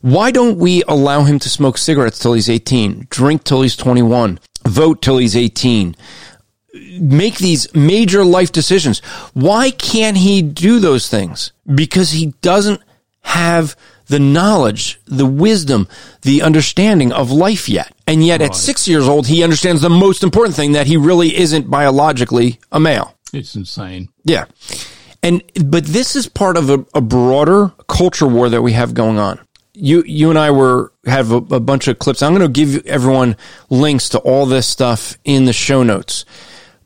[0.00, 4.38] why don't we allow him to smoke cigarettes till he's 18, drink till he's 21,
[4.66, 5.96] vote till he's 18?
[7.00, 8.98] make these major life decisions.
[9.32, 11.52] Why can't he do those things?
[11.72, 12.80] Because he doesn't
[13.24, 15.88] have the knowledge, the wisdom,
[16.22, 17.92] the understanding of life yet.
[18.06, 18.50] And yet right.
[18.50, 22.60] at six years old, he understands the most important thing that he really isn't biologically
[22.70, 23.16] a male.
[23.32, 24.10] It's insane.
[24.24, 24.44] Yeah.
[25.22, 29.18] And, but this is part of a, a broader culture war that we have going
[29.18, 29.40] on.
[29.72, 32.22] You, you and I were, have a, a bunch of clips.
[32.22, 33.36] I'm going to give everyone
[33.70, 36.26] links to all this stuff in the show notes.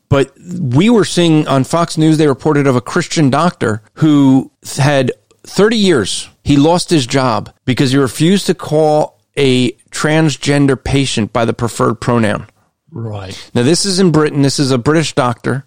[0.07, 5.11] But we were seeing on Fox News, they reported of a Christian doctor who had
[5.49, 11.45] 30 years, he lost his job because he refused to call a transgender patient by
[11.45, 12.47] the preferred pronoun.
[12.91, 13.51] Right.
[13.53, 14.41] Now, this is in Britain.
[14.41, 15.65] This is a British doctor.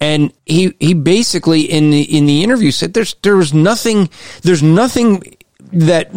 [0.00, 4.10] And he, he basically in the, in the interview said there's, there was nothing,
[4.42, 5.36] there's nothing
[5.72, 6.10] that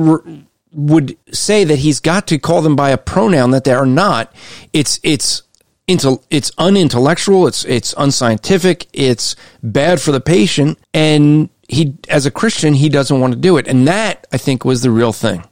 [0.71, 4.33] would say that he's got to call them by a pronoun that they are not.
[4.73, 5.43] It's, it's,
[5.87, 7.47] it's unintellectual.
[7.47, 8.87] It's, it's unscientific.
[8.91, 10.79] It's bad for the patient.
[10.93, 13.67] And he, as a Christian, he doesn't want to do it.
[13.67, 15.43] And that, I think, was the real thing.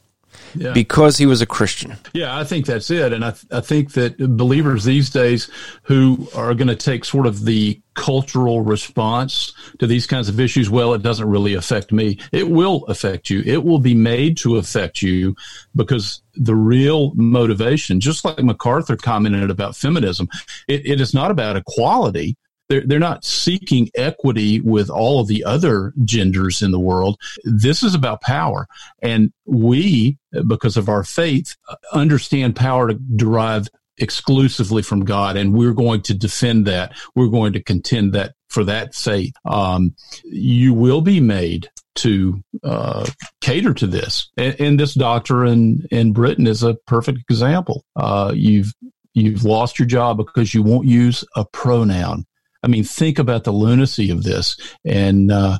[0.57, 0.71] Yeah.
[0.71, 1.97] Because he was a Christian.
[2.13, 3.11] Yeah, I think that's it.
[3.11, 5.49] And I, th- I think that believers these days
[5.83, 10.69] who are going to take sort of the cultural response to these kinds of issues,
[10.69, 12.19] well, it doesn't really affect me.
[12.31, 13.43] It will affect you.
[13.45, 15.35] It will be made to affect you
[15.75, 20.29] because the real motivation, just like MacArthur commented about feminism,
[20.69, 22.37] it, it is not about equality
[22.69, 27.17] they're, they're not seeking equity with all of the other genders in the world.
[27.43, 28.67] This is about power.
[29.01, 31.55] And we, because of our faith,
[31.93, 35.37] understand power to derive exclusively from God.
[35.37, 36.93] And we're going to defend that.
[37.15, 39.33] We're going to contend that for that sake.
[39.45, 43.05] Um, you will be made to uh,
[43.41, 44.29] cater to this.
[44.37, 47.85] And, and, this doctor in, in Britain is a perfect example.
[47.95, 48.73] Uh, you've
[49.13, 52.25] you've lost your job because you won't use a pronoun.
[52.65, 54.57] I mean, think about the lunacy of this.
[54.83, 55.59] And, uh,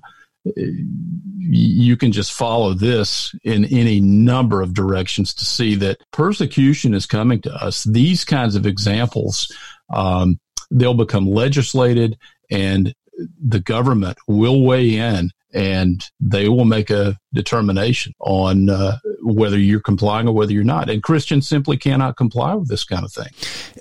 [0.56, 7.06] you can just follow this in any number of directions to see that persecution is
[7.06, 7.84] coming to us.
[7.84, 9.52] These kinds of examples,
[9.94, 12.18] um, they'll become legislated
[12.52, 12.94] and
[13.44, 19.80] the government will weigh in and they will make a determination on uh, whether you're
[19.80, 20.90] complying or whether you're not.
[20.90, 23.30] And Christians simply cannot comply with this kind of thing.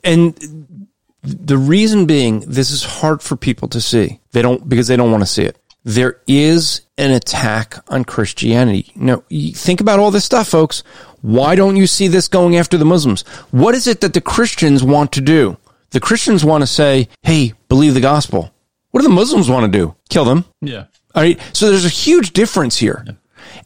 [0.05, 0.87] And
[1.25, 4.21] The reason being, this is hard for people to see.
[4.33, 5.59] They don't, because they don't want to see it.
[5.85, 8.93] There is an attack on Christianity.
[8.95, 9.23] Now,
[9.55, 10.83] think about all this stuff, folks.
[11.21, 13.23] Why don't you see this going after the Muslims?
[13.51, 15.57] What is it that the Christians want to do?
[15.91, 18.53] The Christians want to say, hey, believe the gospel.
[18.91, 19.95] What do the Muslims want to do?
[20.09, 20.45] Kill them.
[20.61, 20.87] Yeah.
[21.15, 21.41] All right.
[21.53, 23.05] So there's a huge difference here.
[23.07, 23.13] Yeah.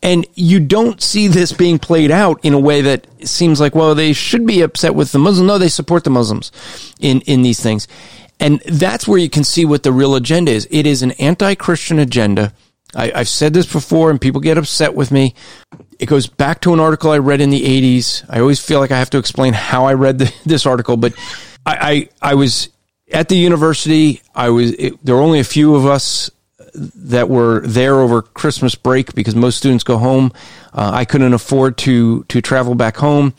[0.03, 3.94] And you don't see this being played out in a way that seems like, well,
[3.94, 5.46] they should be upset with the Muslims.
[5.46, 6.53] No, they support the Muslims
[7.01, 7.88] in, in these things.
[8.40, 10.68] And that's where you can see what the real agenda is.
[10.70, 12.53] It is an anti-Christian agenda.
[12.94, 15.34] I, have said this before and people get upset with me.
[15.99, 18.24] It goes back to an article I read in the 80s.
[18.30, 21.12] I always feel like I have to explain how I read the, this article, but
[21.66, 22.70] I, I, I, was
[23.12, 24.22] at the university.
[24.34, 26.30] I was, it, there were only a few of us
[26.79, 30.33] that were there over Christmas break because most students go home.
[30.72, 33.35] Uh, I couldn't afford to to travel back home,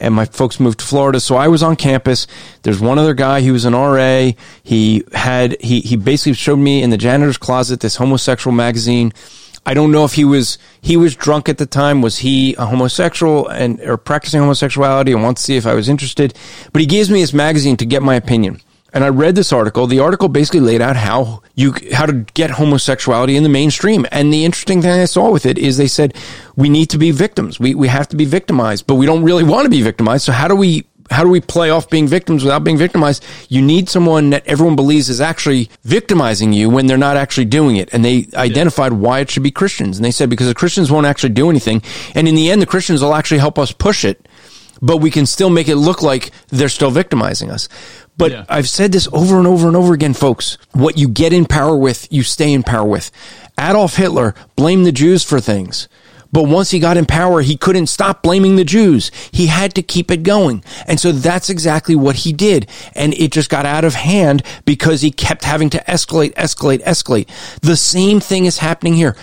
[0.00, 2.26] and my folks moved to Florida, so I was on campus.
[2.62, 3.40] There's one other guy.
[3.40, 4.32] He was an RA.
[4.62, 9.12] He had he he basically showed me in the janitor's closet this homosexual magazine.
[9.64, 12.02] I don't know if he was he was drunk at the time.
[12.02, 15.88] Was he a homosexual and or practicing homosexuality and wants to see if I was
[15.88, 16.34] interested?
[16.72, 18.60] But he gives me his magazine to get my opinion
[18.92, 19.86] and I read this article.
[19.86, 24.06] The article basically laid out how you how to get homosexuality in the mainstream.
[24.12, 26.14] And the interesting thing I saw with it is they said
[26.56, 27.58] we need to be victims.
[27.58, 30.24] We we have to be victimized, but we don't really want to be victimized.
[30.24, 33.24] So how do we how do we play off being victims without being victimized?
[33.48, 37.76] You need someone that everyone believes is actually victimizing you when they're not actually doing
[37.76, 37.92] it.
[37.92, 39.98] And they identified why it should be Christians.
[39.98, 41.82] And they said because the Christians won't actually do anything.
[42.14, 44.26] And in the end, the Christians will actually help us push it,
[44.80, 47.68] but we can still make it look like they're still victimizing us.
[48.16, 48.44] But yeah.
[48.48, 50.58] I've said this over and over and over again, folks.
[50.72, 53.10] What you get in power with, you stay in power with.
[53.58, 55.88] Adolf Hitler blamed the Jews for things.
[56.32, 59.10] But once he got in power, he couldn't stop blaming the Jews.
[59.32, 60.64] He had to keep it going.
[60.86, 62.68] And so that's exactly what he did.
[62.94, 67.28] And it just got out of hand because he kept having to escalate, escalate, escalate.
[67.60, 69.14] The same thing is happening here.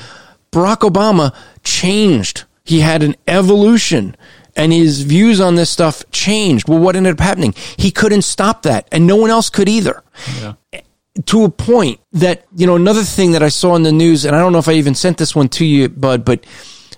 [0.52, 1.34] Barack Obama
[1.64, 2.44] changed.
[2.64, 4.16] He had an evolution
[4.60, 6.68] and his views on this stuff changed.
[6.68, 7.54] Well, what ended up happening?
[7.78, 10.04] He couldn't stop that, and no one else could either.
[10.40, 10.54] Yeah.
[11.26, 14.36] To a point that, you know, another thing that I saw in the news, and
[14.36, 16.46] I don't know if I even sent this one to you, Bud, but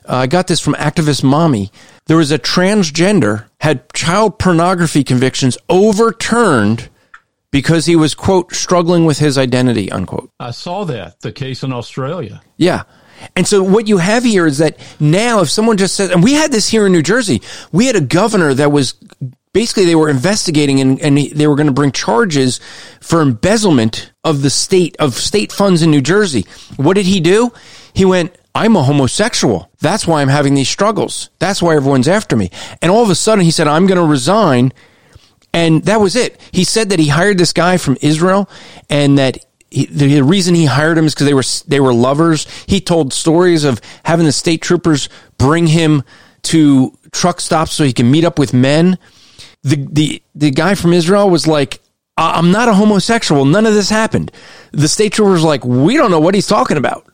[0.09, 1.71] uh, I got this from Activist Mommy.
[2.07, 6.89] There was a transgender, had child pornography convictions overturned
[7.51, 10.29] because he was, quote, struggling with his identity, unquote.
[10.39, 12.41] I saw that, the case in Australia.
[12.57, 12.83] Yeah.
[13.35, 16.33] And so what you have here is that now if someone just says, and we
[16.33, 17.41] had this here in New Jersey,
[17.71, 18.95] we had a governor that was
[19.53, 22.59] basically they were investigating and, and they were going to bring charges
[23.01, 26.45] for embezzlement of the state of state funds in New Jersey.
[26.77, 27.51] What did he do?
[27.93, 29.71] He went, I'm a homosexual.
[29.79, 31.29] That's why I'm having these struggles.
[31.39, 32.51] That's why everyone's after me.
[32.81, 34.73] And all of a sudden he said, I'm going to resign.
[35.53, 36.39] And that was it.
[36.51, 38.49] He said that he hired this guy from Israel
[38.89, 42.45] and that he, the reason he hired him is because they were they were lovers.
[42.67, 46.03] He told stories of having the state troopers bring him
[46.43, 48.99] to truck stops so he can meet up with men.
[49.63, 51.81] The the the guy from Israel was like,
[52.17, 53.45] "I'm not a homosexual.
[53.45, 54.31] None of this happened."
[54.73, 57.07] The state troopers like, "We don't know what he's talking about."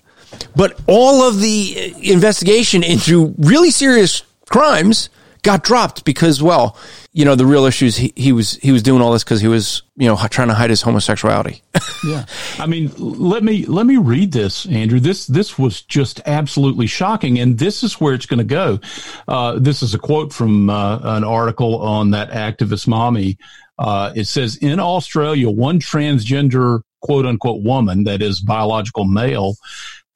[0.55, 5.09] But all of the uh, investigation into really serious crimes
[5.47, 6.77] got dropped because, well,
[7.13, 9.47] you know, the real issues he, he was he was doing all this because he
[9.47, 11.63] was you know trying to hide his homosexuality.
[12.05, 12.25] yeah,
[12.59, 14.99] I mean, let me let me read this, Andrew.
[14.99, 18.79] This this was just absolutely shocking, and this is where it's going to go.
[19.27, 23.37] Uh, this is a quote from uh, an article on that activist mommy.
[23.79, 29.55] Uh, it says in Australia, one transgender quote unquote woman that is biological male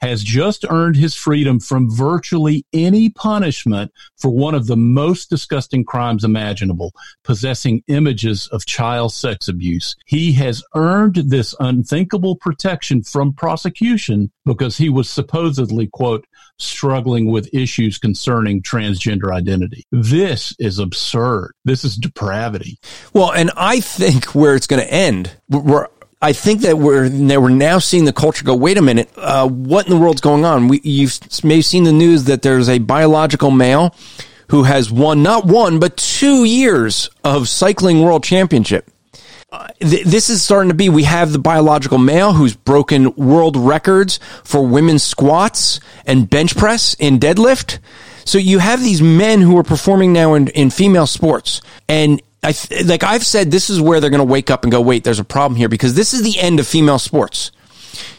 [0.01, 5.85] has just earned his freedom from virtually any punishment for one of the most disgusting
[5.85, 6.91] crimes imaginable,
[7.23, 9.95] possessing images of child sex abuse.
[10.05, 16.25] He has earned this unthinkable protection from prosecution because he was supposedly, quote,
[16.57, 19.83] struggling with issues concerning transgender identity.
[19.91, 21.53] This is absurd.
[21.65, 22.79] This is depravity.
[23.13, 25.87] Well, and I think where it's going to end, we're
[26.21, 28.55] I think that we're we're now seeing the culture go.
[28.55, 30.67] Wait a minute, uh, what in the world's going on?
[30.67, 33.95] We, you've maybe seen the news that there's a biological male
[34.49, 38.91] who has won not one but two years of cycling world championship.
[39.51, 40.89] Uh, th- this is starting to be.
[40.89, 46.93] We have the biological male who's broken world records for women's squats and bench press
[46.99, 47.79] in deadlift.
[48.25, 52.53] So you have these men who are performing now in, in female sports, and I
[52.53, 55.03] th- like I've said, this is where they're going to wake up and go, wait,
[55.03, 57.51] there's a problem here because this is the end of female sports.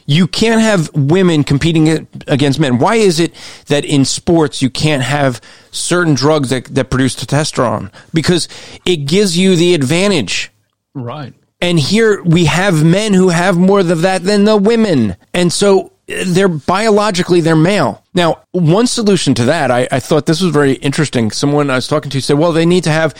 [0.07, 2.79] You can't have women competing against men.
[2.79, 3.35] Why is it
[3.67, 7.93] that in sports you can't have certain drugs that, that produce testosterone?
[8.13, 8.49] Because
[8.85, 10.51] it gives you the advantage.
[10.95, 11.35] Right.
[11.61, 15.17] And here we have men who have more of that than the women.
[15.33, 18.05] And so they're biologically they're male.
[18.15, 21.31] Now, one solution to that, I, I, thought this was very interesting.
[21.31, 23.15] Someone I was talking to said, "Well, they need to have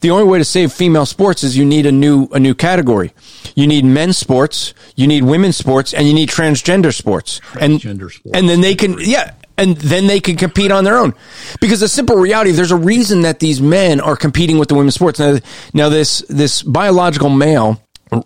[0.00, 3.12] the only way to save female sports is you need a new a new category.
[3.54, 7.40] You need men's sports, you need women's sports, and you need transgender sports.
[7.40, 8.38] Transgender and, sports.
[8.38, 11.14] And then they can, yeah, and then they can compete on their own.
[11.60, 14.94] Because the simple reality, there's a reason that these men are competing with the women's
[14.94, 15.18] sports.
[15.18, 15.38] Now,
[15.72, 17.82] now this this biological male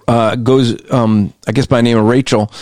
[0.08, 2.52] uh, goes, um, I guess, by the name of Rachel.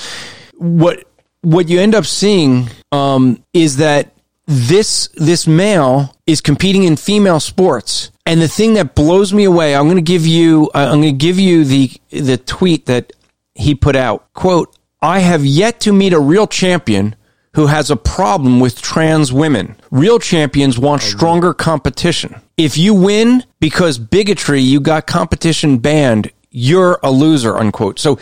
[0.59, 1.08] What
[1.43, 4.13] what you end up seeing um, is that
[4.47, 8.11] this this male is competing in female sports.
[8.25, 11.15] And the thing that blows me away i'm going to give you uh, i'm going
[11.19, 13.13] to give you the the tweet that
[13.55, 14.33] he put out.
[14.33, 17.15] Quote i have yet to meet a real champion
[17.55, 19.77] who has a problem with trans women.
[19.91, 22.41] Real champions want stronger competition.
[22.57, 26.31] If you win because bigotry you got competition banned.
[26.51, 27.99] You're a loser unquote.
[27.99, 28.19] So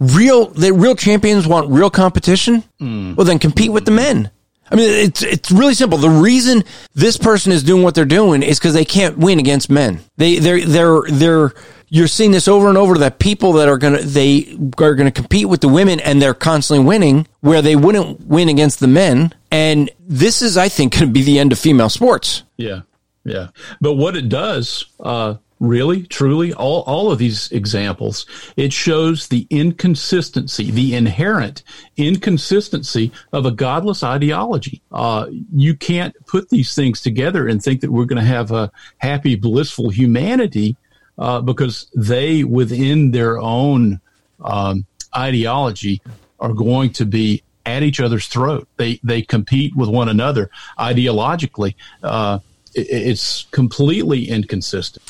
[0.00, 3.16] real the real champions want real competition mm.
[3.16, 4.30] well then compete with the men
[4.70, 5.98] I mean, it's it's really simple.
[5.98, 6.62] The reason
[6.94, 10.00] this person is doing what they're doing is because they can't win against men.
[10.16, 11.54] They they're they're they're
[11.88, 15.48] you're seeing this over and over that people that are gonna they are gonna compete
[15.48, 19.32] with the women and they're constantly winning where they wouldn't win against the men.
[19.50, 22.42] And this is, I think, going to be the end of female sports.
[22.56, 22.82] Yeah,
[23.24, 23.48] yeah.
[23.80, 29.46] But what it does, uh, really, truly, all, all of these examples, it shows the
[29.50, 31.62] inconsistency, the inherent
[31.96, 34.82] inconsistency of a godless ideology.
[34.92, 38.70] Uh, you can't put these things together and think that we're going to have a
[38.98, 40.76] happy, blissful humanity
[41.18, 44.00] uh, because they, within their own
[44.44, 44.86] um,
[45.16, 46.00] ideology,
[46.40, 48.66] are going to be at each other's throat.
[48.76, 51.74] They they compete with one another ideologically.
[52.02, 52.38] Uh,
[52.74, 55.04] it's completely inconsistent.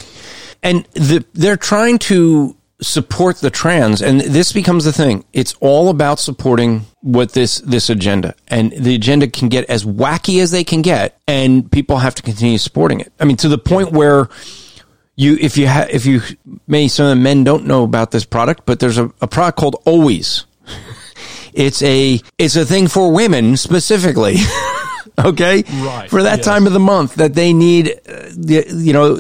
[0.63, 5.25] And the, they're trying to support the trans and this becomes the thing.
[5.33, 10.41] It's all about supporting what this this agenda and the agenda can get as wacky
[10.41, 13.13] as they can get and people have to continue supporting it.
[13.19, 14.29] I mean to the point where
[15.17, 16.21] you if you have if you
[16.69, 19.59] maybe some of the men don't know about this product but there's a, a product
[19.59, 20.45] called always.
[21.55, 24.37] It's a it's a thing for women specifically
[25.19, 25.65] okay?
[25.67, 26.45] Right for that yes.
[26.45, 29.19] time of the month that they need uh, you know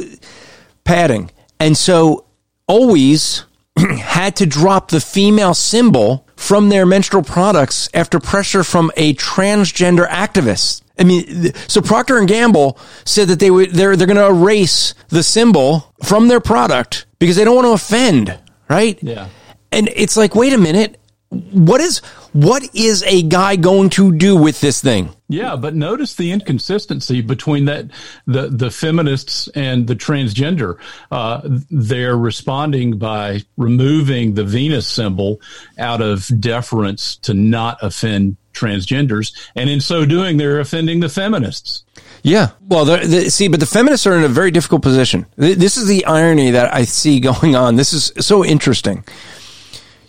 [0.88, 1.30] padding.
[1.60, 2.24] And so
[2.66, 3.44] always
[3.76, 10.08] had to drop the female symbol from their menstrual products after pressure from a transgender
[10.08, 10.82] activist.
[10.98, 14.94] I mean, so Procter and Gamble said that they would they're they're going to erase
[15.10, 18.36] the symbol from their product because they don't want to offend,
[18.68, 18.98] right?
[19.02, 19.28] Yeah.
[19.70, 22.00] And it's like, wait a minute, what is
[22.38, 25.10] what is a guy going to do with this thing?
[25.28, 27.90] Yeah, but notice the inconsistency between that
[28.26, 30.78] the the feminists and the transgender.
[31.10, 35.40] Uh, they're responding by removing the Venus symbol
[35.78, 41.82] out of deference to not offend transgenders, and in so doing, they're offending the feminists.
[42.22, 42.50] Yeah.
[42.60, 45.26] Well, the, the, see, but the feminists are in a very difficult position.
[45.36, 47.74] This is the irony that I see going on.
[47.74, 49.04] This is so interesting.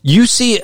[0.04, 0.62] You see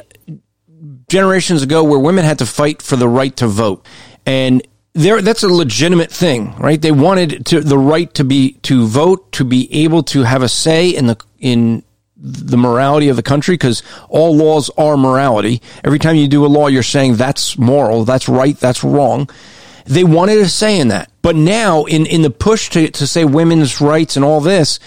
[1.16, 3.86] generations ago where women had to fight for the right to vote.
[4.26, 4.62] And
[4.92, 6.82] there, that's a legitimate thing, right?
[6.82, 10.50] They wanted to, the right to be, to vote, to be able to have a
[10.50, 11.84] say in the, in
[12.18, 15.62] the morality of the country because all laws are morality.
[15.86, 19.30] Every time you do a law, you're saying that's moral, that's right, that's wrong.
[19.86, 21.12] They wanted a say in that.
[21.22, 24.80] But now in, in the push to, to say women's rights and all this,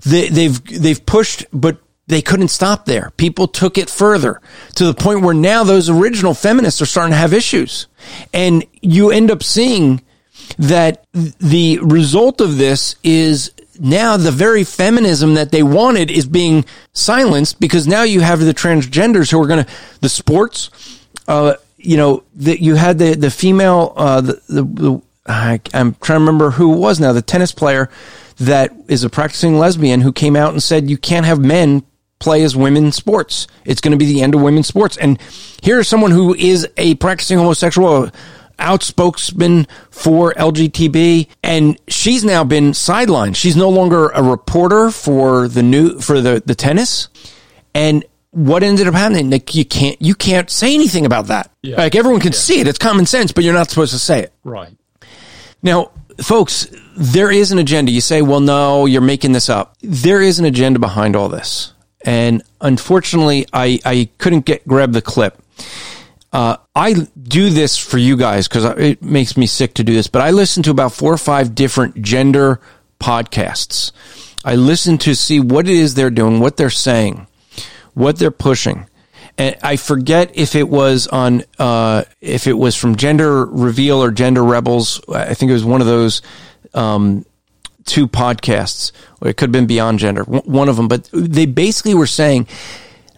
[0.00, 1.78] they, they've, they've pushed, but
[2.10, 3.12] they couldn't stop there.
[3.16, 4.40] People took it further
[4.74, 7.86] to the point where now those original feminists are starting to have issues.
[8.34, 10.02] And you end up seeing
[10.58, 16.64] that the result of this is now the very feminism that they wanted is being
[16.92, 20.98] silenced because now you have the transgenders who are going to, the sports,
[21.28, 25.94] uh, you know, that you had the, the female, uh, the, the, the I, I'm
[25.94, 27.88] trying to remember who it was now, the tennis player
[28.38, 31.84] that is a practicing lesbian who came out and said you can't have men
[32.20, 33.48] play as women's sports.
[33.64, 34.96] It's going to be the end of women's sports.
[34.96, 35.18] And
[35.62, 38.10] here's someone who is a practicing homosexual
[38.58, 43.34] outspokesman for LGBT, and she's now been sidelined.
[43.34, 47.08] She's no longer a reporter for the new for the, the tennis.
[47.74, 49.30] And what ended up happening?
[49.30, 51.50] Like you can't you can't say anything about that.
[51.62, 51.76] Yeah.
[51.76, 52.38] Like everyone can yeah.
[52.38, 52.68] see it.
[52.68, 54.32] It's common sense, but you're not supposed to say it.
[54.44, 54.76] Right.
[55.62, 55.90] Now,
[56.22, 57.92] folks, there is an agenda.
[57.92, 59.76] You say, well, no, you're making this up.
[59.82, 61.72] There is an agenda behind all this
[62.04, 65.40] and unfortunately, I, I couldn't get grab the clip.
[66.32, 70.06] Uh, I do this for you guys because it makes me sick to do this,
[70.06, 72.60] but I listen to about four or five different gender
[73.00, 73.92] podcasts.
[74.44, 77.26] I listen to see what it is they're doing, what they're saying,
[77.94, 78.86] what they're pushing.
[79.36, 84.10] And I forget if it was on, uh, if it was from Gender Reveal or
[84.10, 85.00] Gender Rebels.
[85.08, 86.22] I think it was one of those,
[86.74, 87.24] um,
[87.86, 90.88] two podcasts, or it could have been Beyond Gender, one of them.
[90.88, 92.46] But they basically were saying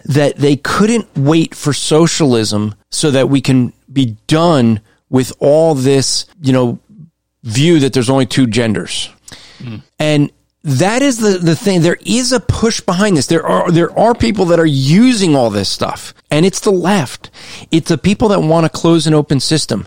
[0.04, 6.26] that they couldn't wait for socialism so that we can be done with all this,
[6.40, 6.78] you know,
[7.42, 9.10] view that there's only two genders.
[9.58, 9.82] Mm.
[9.98, 10.32] And
[10.64, 11.82] that is the, the thing.
[11.82, 13.26] There is a push behind this.
[13.26, 17.30] There are, there are people that are using all this stuff and it's the left.
[17.70, 19.86] It's the people that want to close an open system.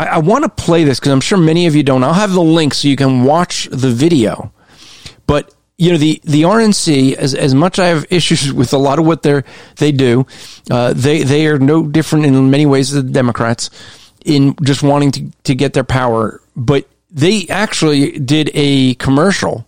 [0.00, 2.02] I, I want to play this because I'm sure many of you don't.
[2.02, 4.50] I'll have the link so you can watch the video.
[5.26, 8.98] But you know the the RNC as as much I have issues with a lot
[8.98, 9.42] of what they
[9.76, 10.26] they do,
[10.70, 13.68] uh, they they are no different in many ways than the Democrats
[14.24, 16.40] in just wanting to to get their power.
[16.56, 19.66] But they actually did a commercial.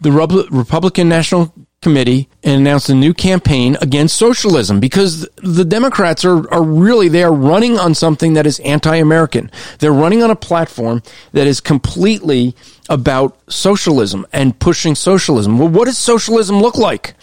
[0.00, 0.10] The
[0.50, 1.52] Republican National
[1.82, 7.22] committee and announced a new campaign against socialism because the Democrats are, are really, they
[7.22, 9.50] are running on something that is anti-American.
[9.80, 11.02] They're running on a platform
[11.32, 12.56] that is completely
[12.88, 15.58] about socialism and pushing socialism.
[15.58, 17.14] Well, what does socialism look like?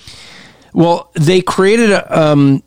[0.73, 2.61] Well, they created a, um,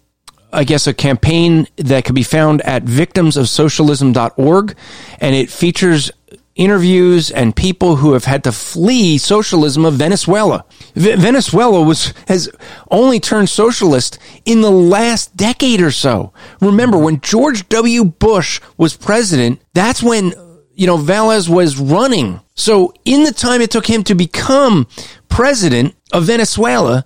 [0.53, 4.76] I guess, a campaign that can be found at victimsofsocialism.org,
[5.20, 6.11] and it features
[6.55, 10.64] interviews and people who have had to flee socialism of Venezuela.
[10.94, 12.50] V- Venezuela was has
[12.90, 16.32] only turned socialist in the last decade or so.
[16.61, 18.05] Remember when George W.
[18.05, 20.34] Bush was president, that's when
[20.74, 22.40] you know Chavez was running.
[22.55, 24.86] So in the time it took him to become
[25.28, 27.05] president of Venezuela,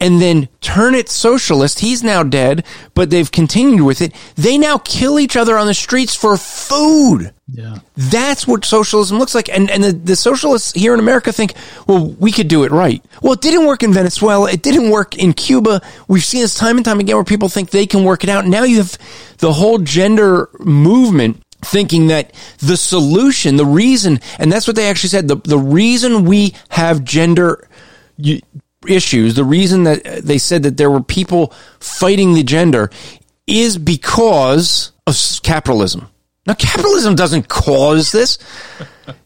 [0.00, 1.80] and then turn it socialist.
[1.80, 4.14] He's now dead, but they've continued with it.
[4.36, 7.32] They now kill each other on the streets for food.
[7.50, 7.78] Yeah.
[7.96, 9.48] That's what socialism looks like.
[9.48, 11.54] And, and the, the socialists here in America think,
[11.86, 13.02] well, we could do it right.
[13.22, 14.50] Well, it didn't work in Venezuela.
[14.50, 15.80] It didn't work in Cuba.
[16.06, 18.46] We've seen this time and time again where people think they can work it out.
[18.46, 18.98] Now you have
[19.38, 25.08] the whole gender movement thinking that the solution, the reason, and that's what they actually
[25.08, 27.66] said, the, the reason we have gender
[28.88, 32.90] issues, the reason that they said that there were people fighting the gender
[33.46, 36.08] is because of capitalism.
[36.46, 38.38] Now, capitalism doesn't cause this.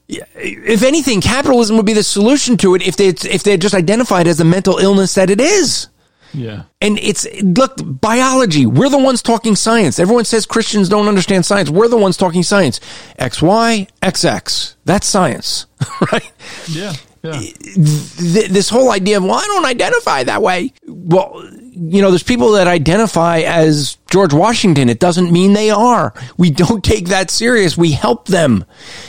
[0.09, 4.27] if anything, capitalism would be the solution to it if they if they just identified
[4.27, 5.89] as the mental illness that it is.
[6.35, 6.65] Yeah.
[6.81, 8.67] And it's look, biology.
[8.67, 9.99] We're the ones talking science.
[9.99, 11.71] Everyone says Christians don't understand science.
[11.71, 12.81] We're the ones talking science.
[13.19, 14.77] X Y X X.
[14.85, 15.67] That's science,
[16.13, 16.33] right?
[16.69, 17.41] Yeah yeah.
[17.77, 20.73] this whole idea of, well, I don't identify that way.
[20.87, 24.89] Well, you know, there's people that identify as George Washington.
[24.89, 26.13] It doesn't mean they are.
[26.37, 27.77] We don't take that serious.
[27.77, 28.65] We help them.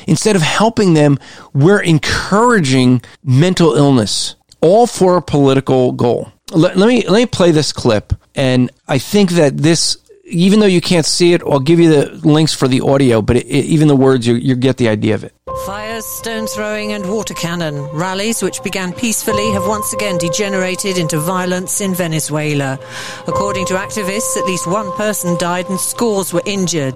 [0.08, 1.20] Instead of helping them,
[1.54, 6.32] we're encouraging mental illness, all for a political goal.
[6.52, 8.14] Let, let me, let me play this clip.
[8.36, 12.28] And I think that this even though you can't see it, I'll give you the
[12.28, 15.16] links for the audio, but it, it, even the words, you, you get the idea
[15.16, 15.34] of it.
[15.66, 17.76] Fires, stone throwing, and water cannon.
[17.92, 22.80] Rallies, which began peacefully, have once again degenerated into violence in Venezuela.
[23.28, 26.96] According to activists, at least one person died and scores were injured.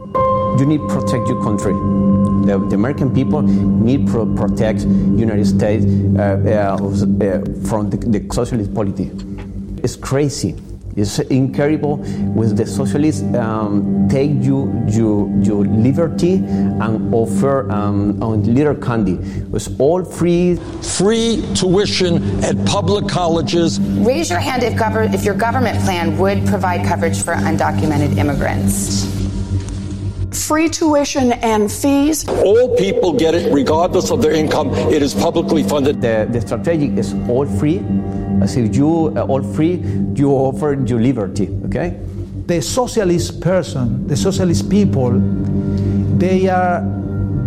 [0.59, 1.73] You need to protect your country.
[2.47, 8.25] The, the American people need to protect United States uh, uh, uh, from the, the
[8.33, 9.11] socialist polity.
[9.83, 10.55] It's crazy
[10.97, 11.97] it's incredible
[12.33, 19.19] with the socialists um, take you your, your liberty and offer um, on little candy.
[19.53, 20.55] It's all free.
[20.81, 23.79] Free tuition at public colleges.
[23.79, 29.05] Raise your hand if, gov- if your government plan would provide coverage for undocumented immigrants
[30.45, 32.27] free tuition and fees.
[32.27, 34.73] All people get it regardless of their income.
[34.93, 36.01] It is publicly funded.
[36.01, 37.79] The, the strategy is all free
[38.41, 39.83] as if you uh, all free,
[40.15, 41.99] you offer your liberty, okay?
[42.45, 45.19] The socialist person, the socialist people,
[46.17, 46.81] they are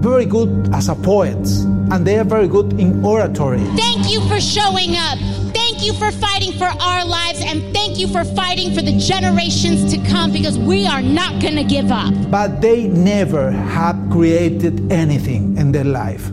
[0.01, 3.61] very good as a poets and they are very good in oratory.
[3.77, 5.19] Thank you for showing up.
[5.55, 9.93] Thank you for fighting for our lives and thank you for fighting for the generations
[9.93, 12.13] to come because we are not going to give up.
[12.31, 16.31] But they never have created anything in their life.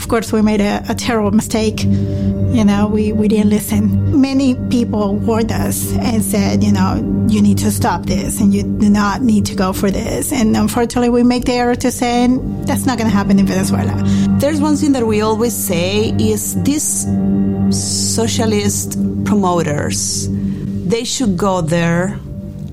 [0.00, 1.84] Of course, we made a, a terrible mistake.
[1.84, 4.18] You know, we, we didn't listen.
[4.18, 8.62] Many people warned us and said, you know, you need to stop this and you
[8.62, 10.32] do not need to go for this.
[10.32, 12.26] And unfortunately, we make the error to say
[12.62, 13.94] that's not going to happen in Venezuela.
[14.40, 17.06] There's one thing that we always say is these
[17.70, 22.18] socialist promoters, they should go there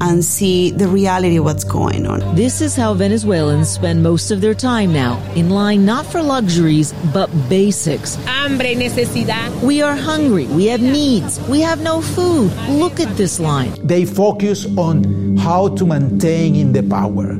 [0.02, 2.36] and see the reality of what's going on.
[2.36, 6.94] This is how Venezuelans spend most of their time now, in line not for luxuries,
[7.14, 8.16] but basics.
[8.26, 9.62] Hambre, necesidad.
[9.64, 12.52] We are hungry, we have needs, we have no food.
[12.70, 13.74] Look at this line.
[13.86, 17.32] They focus on how to maintain in the power.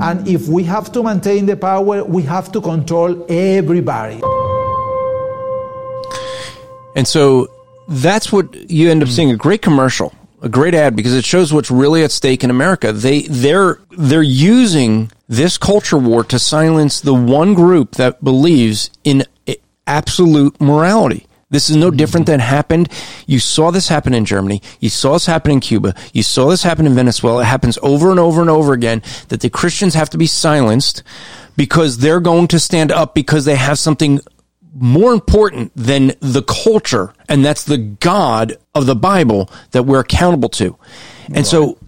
[0.00, 4.20] And if we have to maintain the power, we have to control everybody.
[6.96, 7.48] And so
[7.88, 10.12] that's what you end up seeing a great commercial,
[10.44, 12.92] a great ad because it shows what's really at stake in America.
[12.92, 19.24] They they're they're using this culture war to silence the one group that believes in
[19.86, 21.26] absolute morality.
[21.48, 22.90] This is no different than happened.
[23.26, 24.60] You saw this happen in Germany.
[24.80, 25.94] You saw this happen in Cuba.
[26.12, 27.42] You saw this happen in Venezuela.
[27.42, 31.02] It happens over and over and over again that the Christians have to be silenced
[31.56, 34.20] because they're going to stand up because they have something
[34.74, 40.48] more important than the culture, and that's the God of the Bible that we're accountable
[40.50, 40.76] to.
[41.26, 41.46] And right.
[41.46, 41.78] so,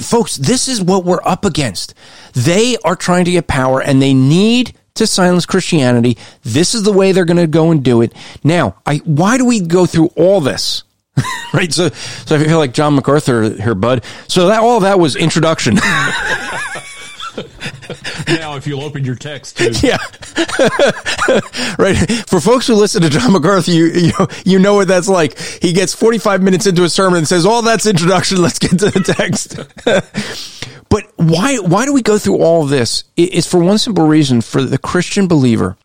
[0.00, 1.94] folks, this is what we're up against.
[2.32, 6.18] They are trying to get power, and they need to silence Christianity.
[6.42, 8.12] This is the way they're going to go and do it.
[8.42, 10.84] Now, I, why do we go through all this?
[11.54, 11.72] right.
[11.72, 14.04] So, so I feel like John MacArthur here, bud.
[14.28, 15.76] So that all that was introduction.
[18.28, 19.70] now, if you'll open your text too.
[19.82, 19.96] Yeah.
[21.78, 21.96] right.
[22.28, 25.38] For folks who listen to John MacArthur, you, you, know, you know what that's like.
[25.38, 28.40] He gets 45 minutes into a sermon and says, oh, that's introduction.
[28.42, 29.56] Let's get to the text.
[30.88, 33.04] but why, why do we go through all this?
[33.16, 34.40] It's for one simple reason.
[34.40, 35.76] For the Christian believer,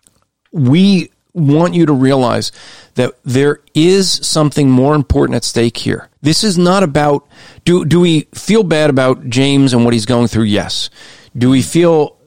[0.51, 2.51] we want you to realize
[2.95, 6.09] that there is something more important at stake here.
[6.21, 7.27] This is not about
[7.65, 10.45] do do we feel bad about James and what he's going through?
[10.45, 10.89] Yes.
[11.37, 12.17] Do we feel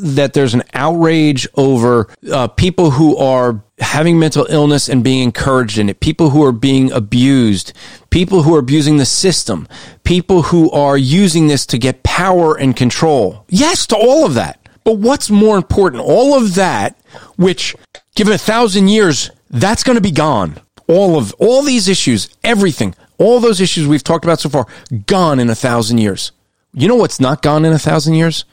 [0.00, 5.78] that there's an outrage over uh, people who are having mental illness and being encouraged
[5.78, 7.72] in it, people who are being abused,
[8.10, 9.66] people who are abusing the system,
[10.04, 13.44] people who are using this to get power and control.
[13.48, 14.60] Yes, to all of that.
[14.84, 16.02] But what's more important?
[16.02, 16.96] All of that,
[17.36, 17.74] which
[18.14, 20.60] given a thousand years, that's going to be gone.
[20.86, 24.66] All of, all these issues, everything, all those issues we've talked about so far,
[25.06, 26.30] gone in a thousand years.
[26.74, 28.44] You know what's not gone in a thousand years?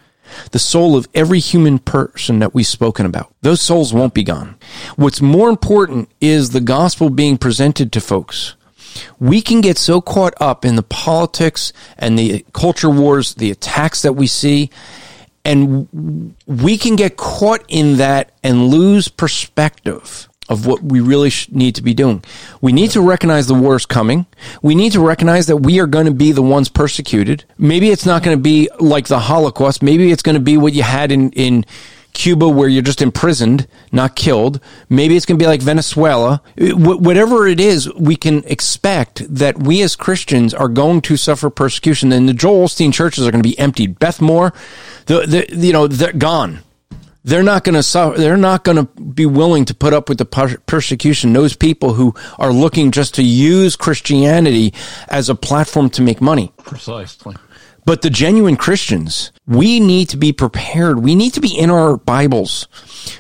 [0.52, 3.34] The soul of every human person that we've spoken about.
[3.42, 4.56] Those souls won't be gone.
[4.96, 8.56] What's more important is the gospel being presented to folks.
[9.20, 14.02] We can get so caught up in the politics and the culture wars, the attacks
[14.02, 14.70] that we see,
[15.46, 21.76] and we can get caught in that and lose perspective of what we really need
[21.76, 22.22] to be doing.
[22.60, 24.26] We need to recognize the war is coming.
[24.62, 27.46] We need to recognize that we are going to be the ones persecuted.
[27.58, 29.82] Maybe it's not going to be like the Holocaust.
[29.82, 31.66] Maybe it's going to be what you had in, in
[32.12, 34.60] Cuba where you're just imprisoned, not killed.
[34.90, 36.42] Maybe it's going to be like Venezuela.
[36.58, 42.12] Whatever it is, we can expect that we as Christians are going to suffer persecution.
[42.12, 44.00] And the Joel Osteen churches are going to be emptied.
[44.00, 44.54] Beth Moore,
[45.06, 46.60] the, the, you know, they're gone
[47.24, 48.18] they're not going to suffer.
[48.18, 50.26] they're not going to be willing to put up with the
[50.66, 51.34] persecution.
[51.34, 54.74] Those people who are looking just to use christianity
[55.08, 56.52] as a platform to make money.
[56.58, 57.36] Precisely.
[57.84, 61.00] But the genuine christians we need to be prepared.
[61.00, 62.68] We need to be in our bibles.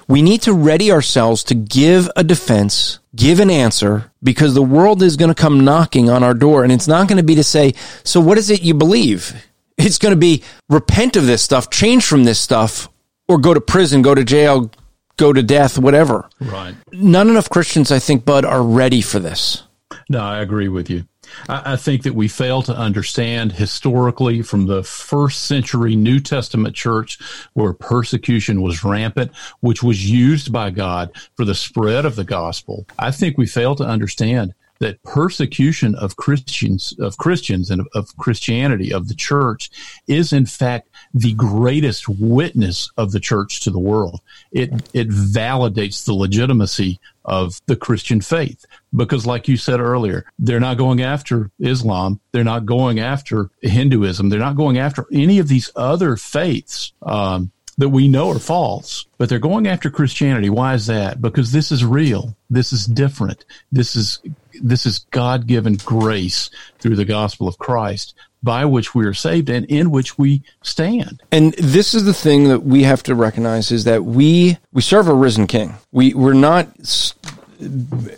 [0.08, 5.04] We need to ready ourselves to give a defense give an answer because the world
[5.04, 7.43] is going to come knocking on our door and it's not going to be to
[7.43, 7.74] say
[8.06, 9.36] so what is it you believe?
[9.78, 11.70] It's going to be repent of this stuff.
[11.70, 12.88] Change from this stuff
[13.32, 14.69] or go to prison, go to jail,
[15.17, 16.29] go to death, whatever.
[16.39, 16.75] Right.
[16.91, 19.63] Not enough Christians, I think, Bud, are ready for this.
[20.09, 21.05] No, I agree with you.
[21.47, 26.75] I, I think that we fail to understand historically from the first century New Testament
[26.75, 27.17] church
[27.53, 32.86] where persecution was rampant, which was used by God for the spread of the gospel.
[32.99, 38.17] I think we fail to understand that persecution of Christians, of Christians and of, of
[38.17, 39.69] Christianity, of the church
[40.07, 44.22] is in fact the greatest witness of the church to the world.
[44.51, 48.66] It, it validates the legitimacy of the Christian faith.
[48.95, 52.20] Because, like you said earlier, they're not going after Islam.
[52.32, 54.30] They're not going after Hinduism.
[54.30, 56.93] They're not going after any of these other faiths.
[57.01, 60.49] Um, that we know are false, but they're going after Christianity.
[60.49, 61.20] Why is that?
[61.20, 62.36] Because this is real.
[62.49, 63.43] This is different.
[63.72, 64.20] This is
[64.62, 69.49] this is God given grace through the gospel of Christ by which we are saved
[69.49, 71.21] and in which we stand.
[71.31, 75.07] And this is the thing that we have to recognize is that we we serve
[75.07, 75.75] a risen king.
[75.91, 76.67] We we're not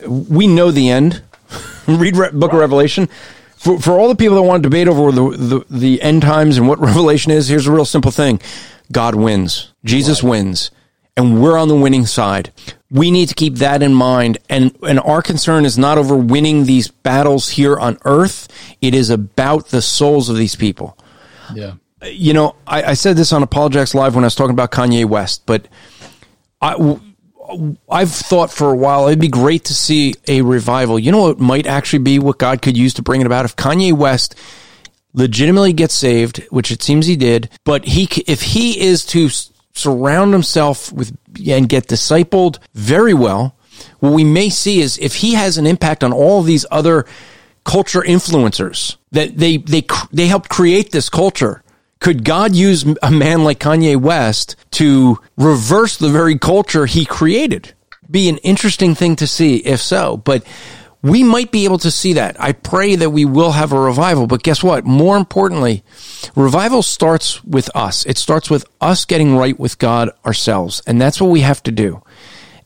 [0.08, 1.22] we know the end.
[1.88, 3.10] Read Re- Book of Revelation.
[3.58, 6.58] For, for all the people that want to debate over the, the, the end times
[6.58, 8.42] and what Revelation is, here's a real simple thing.
[8.92, 9.72] God wins.
[9.86, 10.32] Jesus right.
[10.32, 10.72] wins.
[11.16, 12.52] And we're on the winning side
[12.94, 14.38] we need to keep that in mind.
[14.50, 18.48] And, and our concern is not over winning these battles here on earth.
[18.82, 20.98] It is about the souls of these people.
[21.54, 21.74] Yeah.
[22.04, 25.06] You know, I, I said this on Apologetics Live when I was talking about Kanye
[25.06, 25.68] West, but
[26.62, 27.00] I,
[27.90, 31.00] I've thought for a while it'd be great to see a revival.
[31.00, 33.56] You know what might actually be what God could use to bring it about if
[33.56, 34.36] Kanye West
[35.14, 39.30] legitimately gets saved, which it seems he did, but he if he is to
[39.74, 41.16] surround himself with
[41.48, 43.56] and get discipled very well,
[44.00, 47.06] what we may see is if he has an impact on all these other
[47.64, 51.64] culture influencers that they they they helped create this culture.
[52.00, 57.74] Could God use a man like Kanye West to reverse the very culture he created?
[58.12, 60.46] Be an interesting thing to see if so, but
[61.04, 62.40] we might be able to see that.
[62.42, 64.86] I pray that we will have a revival, but guess what?
[64.86, 65.84] More importantly,
[66.36, 68.06] revival starts with us.
[68.06, 71.72] It starts with us getting right with God ourselves, and that's what we have to
[71.72, 72.02] do.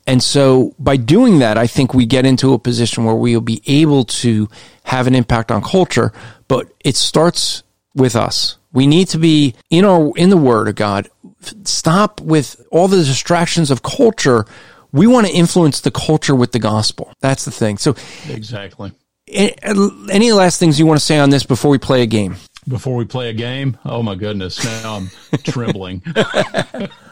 [0.05, 3.41] And so by doing that, I think we get into a position where we will
[3.41, 4.47] be able to
[4.83, 6.13] have an impact on culture,
[6.47, 7.63] but it starts
[7.93, 8.57] with us.
[8.71, 11.09] We need to be in our, in the word of God.
[11.63, 14.45] Stop with all the distractions of culture.
[14.91, 17.11] We want to influence the culture with the gospel.
[17.19, 17.77] That's the thing.
[17.77, 17.95] So
[18.29, 18.91] exactly.
[19.27, 22.38] Any last things you want to say on this before we play a game?
[22.67, 23.77] Before we play a game?
[23.85, 24.63] Oh my goodness.
[24.63, 25.09] Now I'm
[25.43, 26.03] trembling.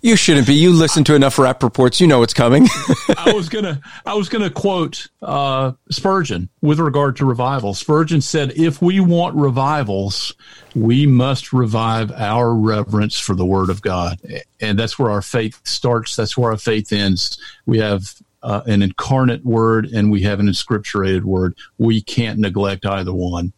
[0.00, 0.54] you shouldn't be.
[0.54, 2.00] You listen to enough Rapp Reports.
[2.00, 2.66] You know what's coming.
[3.16, 7.74] I was gonna, I was gonna quote uh, Spurgeon with regard to revival.
[7.74, 10.34] Spurgeon said, "If we want revivals,
[10.74, 14.20] we must revive our reverence for the Word of God,
[14.60, 16.16] and that's where our faith starts.
[16.16, 17.38] That's where our faith ends.
[17.66, 21.56] We have." Uh, an incarnate word and we have an inscripturated word.
[21.76, 23.52] We can't neglect either one.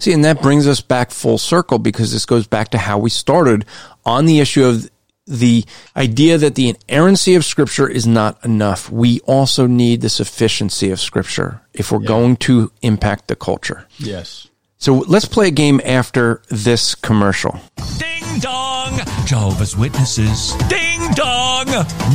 [0.00, 3.10] See, and that brings us back full circle because this goes back to how we
[3.10, 3.66] started
[4.06, 4.90] on the issue of
[5.30, 5.64] the
[5.96, 8.90] idea that the inerrancy of Scripture is not enough.
[8.90, 12.08] We also need the sufficiency of Scripture if we're yeah.
[12.08, 13.86] going to impact the culture.
[13.98, 14.48] Yes.
[14.78, 17.60] So let's play a game after this commercial.
[17.98, 18.98] Ding dong!
[19.26, 20.54] Jehovah's Witnesses.
[20.68, 21.66] Ding dong!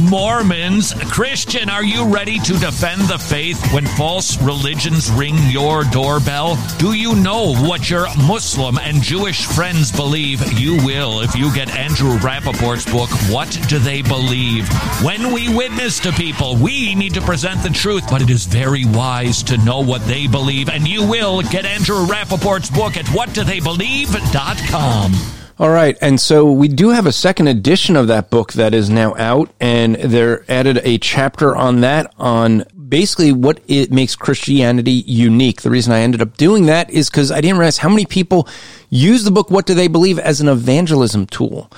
[0.10, 0.94] Mormons.
[1.12, 6.58] Christian, are you ready to defend the faith when false religions ring your doorbell?
[6.78, 10.60] Do you know what your Muslim and Jewish friends believe?
[10.60, 14.68] You will if you get Andrew Rappaport's book, What Do They Believe?
[15.04, 18.86] When we witness to people, we need to present the truth, but it is very
[18.86, 25.35] wise to know what they believe, and you will get Andrew Rappaport's book at whatdotheybelieve.com.
[25.58, 25.98] All right.
[26.02, 29.52] And so we do have a second edition of that book that is now out,
[29.60, 35.62] and they're added a chapter on that on basically what it makes Christianity unique.
[35.62, 38.50] The reason I ended up doing that is because I didn't realize how many people
[38.90, 41.72] use the book, What Do They Believe, as an evangelism tool.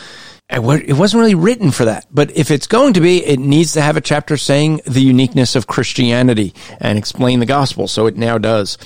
[0.50, 2.08] It wasn't really written for that.
[2.10, 5.56] But if it's going to be, it needs to have a chapter saying the uniqueness
[5.56, 7.88] of Christianity and explain the gospel.
[7.88, 8.78] So it now does.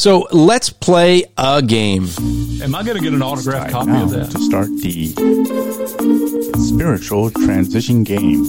[0.00, 2.08] So let's play a game.
[2.62, 4.30] Am I going to get an autographed copy of that?
[4.30, 5.08] To start the
[6.58, 8.46] spiritual transition game.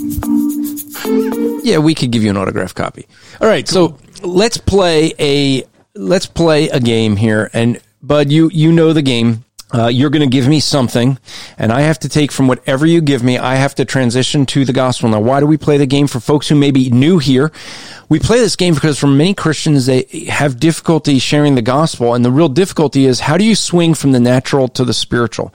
[1.62, 3.06] Yeah, we could give you an autographed copy.
[3.42, 7.50] All right, so let's play a let's play a game here.
[7.52, 9.44] And Bud, you you know the game.
[9.74, 11.18] Uh, you're going to give me something,
[11.58, 13.38] and I have to take from whatever you give me.
[13.38, 15.10] I have to transition to the gospel.
[15.10, 17.52] Now, why do we play the game for folks who may be new here?
[18.10, 22.26] We play this game because for many Christians, they have difficulty sharing the gospel, and
[22.26, 25.54] the real difficulty is how do you swing from the natural to the spiritual?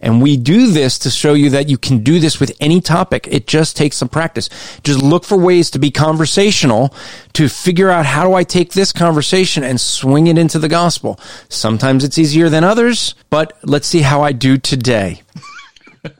[0.00, 3.26] And we do this to show you that you can do this with any topic.
[3.30, 4.48] It just takes some practice.
[4.84, 6.94] Just look for ways to be conversational
[7.34, 11.18] to figure out how do I take this conversation and swing it into the gospel.
[11.48, 15.22] Sometimes it's easier than others, but let's see how I do today.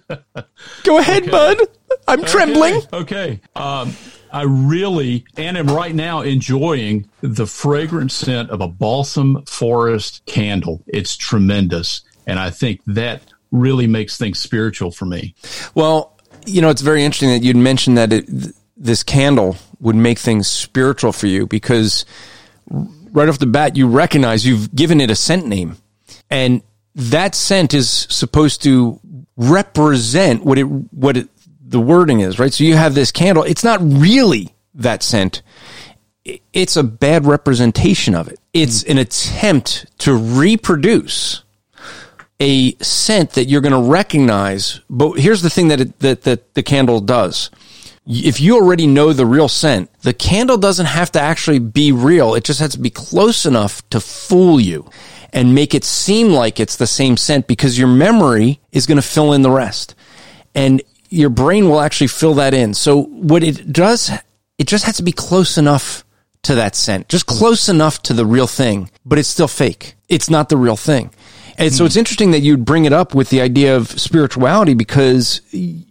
[0.84, 1.30] Go ahead, okay.
[1.30, 1.58] bud.
[2.06, 2.28] I'm okay.
[2.28, 2.82] trembling.
[2.92, 3.40] Okay.
[3.54, 3.94] Um,
[4.32, 10.82] I really and am right now enjoying the fragrant scent of a balsam forest candle.
[10.86, 12.02] It's tremendous.
[12.26, 15.34] And I think that really makes things spiritual for me.
[15.74, 18.26] Well, you know, it's very interesting that you'd mentioned that it,
[18.76, 22.04] this candle would make things spiritual for you because
[22.68, 25.76] right off the bat, you recognize you've given it a scent name.
[26.30, 26.62] And
[26.94, 29.00] that scent is supposed to
[29.36, 31.28] represent what it, what it,
[31.60, 32.52] the wording is, right?
[32.52, 33.44] So you have this candle.
[33.44, 35.42] It's not really that scent.
[36.52, 38.38] It's a bad representation of it.
[38.52, 38.92] It's hmm.
[38.92, 41.42] an attempt to reproduce
[42.40, 44.80] a scent that you're going to recognize.
[44.88, 47.50] But here's the thing that, it, that, that the candle does.
[48.06, 52.34] If you already know the real scent, the candle doesn't have to actually be real.
[52.34, 54.88] It just has to be close enough to fool you
[55.32, 59.02] and make it seem like it's the same scent because your memory is going to
[59.02, 59.94] fill in the rest.
[60.54, 60.80] And
[61.10, 62.72] your brain will actually fill that in.
[62.74, 64.10] So what it does,
[64.56, 66.04] it just has to be close enough
[66.42, 69.96] to that scent, just close enough to the real thing, but it's still fake.
[70.08, 71.10] It's not the real thing.
[71.58, 75.40] And so it's interesting that you'd bring it up with the idea of spirituality because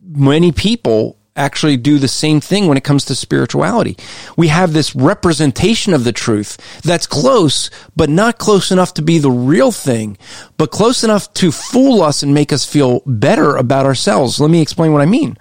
[0.01, 3.95] many people actually do the same thing when it comes to spirituality.
[4.35, 9.19] We have this representation of the truth that's close, but not close enough to be
[9.19, 10.17] the real thing,
[10.57, 14.39] but close enough to fool us and make us feel better about ourselves.
[14.39, 15.37] Let me explain what I mean.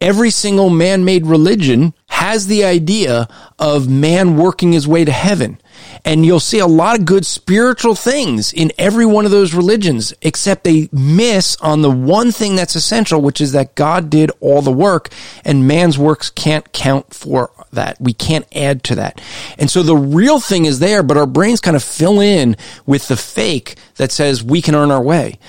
[0.00, 3.28] Every single man-made religion has the idea
[3.58, 5.58] of man working his way to heaven.
[6.06, 10.14] And you'll see a lot of good spiritual things in every one of those religions,
[10.22, 14.62] except they miss on the one thing that's essential, which is that God did all
[14.62, 15.08] the work
[15.44, 18.00] and man's works can't count for that.
[18.00, 19.20] We can't add to that.
[19.58, 23.08] And so the real thing is there, but our brains kind of fill in with
[23.08, 25.40] the fake that says we can earn our way.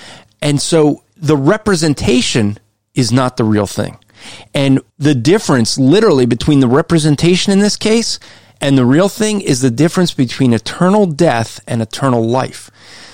[0.42, 2.58] And so the representation
[2.94, 3.96] is not the real thing.
[4.52, 8.18] And the difference literally between the representation in this case
[8.60, 12.70] and the real thing is the difference between eternal death and eternal life.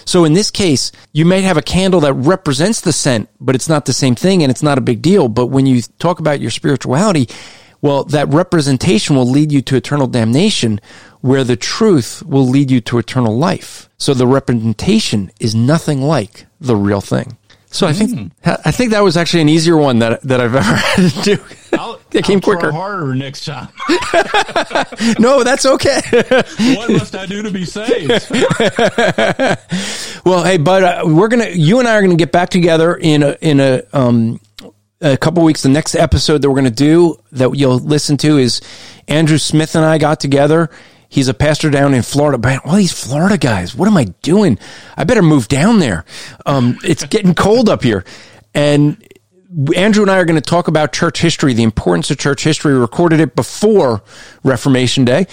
[0.06, 3.68] So in this case, you might have a candle that represents the scent, but it's
[3.68, 5.28] not the same thing and it's not a big deal.
[5.28, 7.28] But when you talk about your spirituality,
[7.80, 10.80] well, that representation will lead you to eternal damnation
[11.20, 13.88] where the truth will lead you to eternal life.
[13.98, 17.36] So the representation is nothing like the real thing.
[17.74, 18.26] So I think Hmm.
[18.64, 21.38] I think that was actually an easier one that that I've ever had to do.
[21.72, 22.70] I'll, it came I'll quicker.
[22.70, 23.68] harder next time.
[25.18, 26.00] no, that's okay.
[26.76, 28.30] what must I do to be saved?
[30.24, 33.22] well, hey, bud, uh, we're gonna you and I are gonna get back together in
[33.22, 34.40] a in a um
[35.00, 35.62] a couple weeks.
[35.62, 38.60] The next episode that we're gonna do that you'll listen to is
[39.08, 40.70] Andrew Smith and I got together.
[41.14, 42.38] He's a pastor down in Florida.
[42.38, 44.58] Man, all these Florida guys, what am I doing?
[44.96, 46.04] I better move down there.
[46.44, 48.04] Um, it's getting cold up here,
[48.52, 49.00] and
[49.76, 52.74] Andrew and I are going to talk about church history, the importance of church history.
[52.74, 54.02] We recorded it before
[54.42, 55.28] Reformation Day,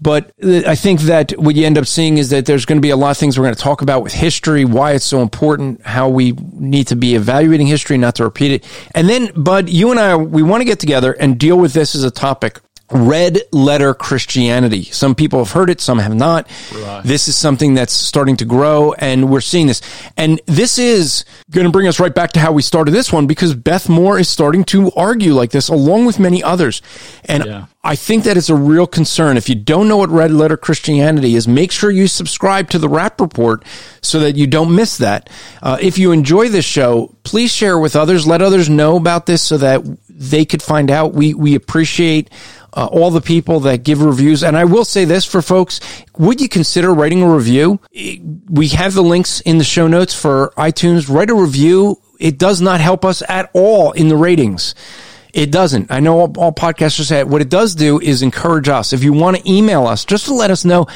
[0.00, 2.88] but I think that what you end up seeing is that there's going to be
[2.88, 5.84] a lot of things we're going to talk about with history, why it's so important,
[5.84, 8.88] how we need to be evaluating history, not to repeat it.
[8.94, 11.94] And then, Bud, you and I, we want to get together and deal with this
[11.94, 12.60] as a topic.
[12.90, 14.84] Red letter Christianity.
[14.84, 16.48] Some people have heard it, some have not.
[16.72, 17.02] Right.
[17.04, 19.82] This is something that's starting to grow, and we're seeing this.
[20.16, 23.26] And this is going to bring us right back to how we started this one
[23.26, 26.80] because Beth Moore is starting to argue like this, along with many others.
[27.24, 27.66] And Yeah.
[27.82, 29.36] I think that is a real concern.
[29.36, 32.88] If you don't know what red letter Christianity is, make sure you subscribe to the
[32.88, 33.64] Rapp Report
[34.02, 35.30] so that you don't miss that.
[35.62, 38.26] Uh, if you enjoy this show, please share with others.
[38.26, 41.12] Let others know about this so that they could find out.
[41.14, 42.30] We we appreciate.
[42.76, 44.44] Uh, all the people that give reviews.
[44.44, 45.80] And I will say this for folks,
[46.18, 47.80] would you consider writing a review?
[48.50, 51.08] We have the links in the show notes for iTunes.
[51.08, 52.02] Write a review.
[52.20, 54.74] It does not help us at all in the ratings.
[55.32, 55.90] It doesn't.
[55.90, 57.28] I know all, all podcasters say it.
[57.28, 58.92] What it does do is encourage us.
[58.92, 60.86] If you want to email us, just to let us know,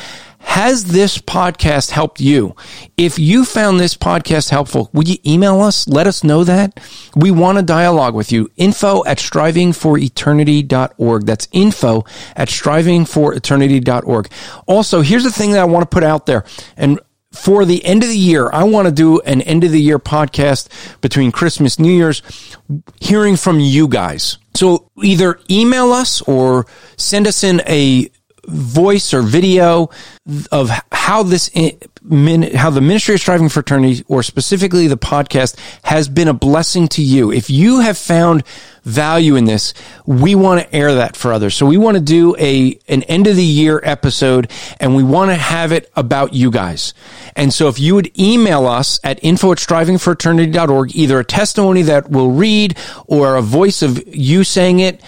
[0.40, 2.56] has this podcast helped you?
[2.96, 5.86] If you found this podcast helpful, would you email us?
[5.86, 6.80] Let us know that.
[7.14, 8.50] We want to dialogue with you.
[8.56, 11.26] Info at strivingforeternity.org.
[11.26, 14.30] That's info at strivingforeternity.org.
[14.66, 16.44] Also, here's the thing that I want to put out there.
[16.76, 17.00] And
[17.32, 19.98] for the end of the year, I want to do an end of the year
[19.98, 20.68] podcast
[21.00, 22.22] between Christmas, New Year's,
[23.00, 24.38] hearing from you guys.
[24.54, 26.66] So either email us or
[26.96, 28.10] send us in a
[28.50, 29.90] voice or video
[30.52, 36.08] of how this how the ministry of Striving for Eternity or specifically the podcast has
[36.08, 37.30] been a blessing to you.
[37.30, 38.44] If you have found
[38.84, 39.74] value in this
[40.06, 41.54] we want to air that for others.
[41.54, 45.30] So we want to do a an end of the year episode and we want
[45.30, 46.94] to have it about you guys.
[47.36, 52.10] And so if you would email us at info at strivingforeternity.org either a testimony that
[52.10, 52.76] we'll read
[53.06, 55.00] or a voice of you saying it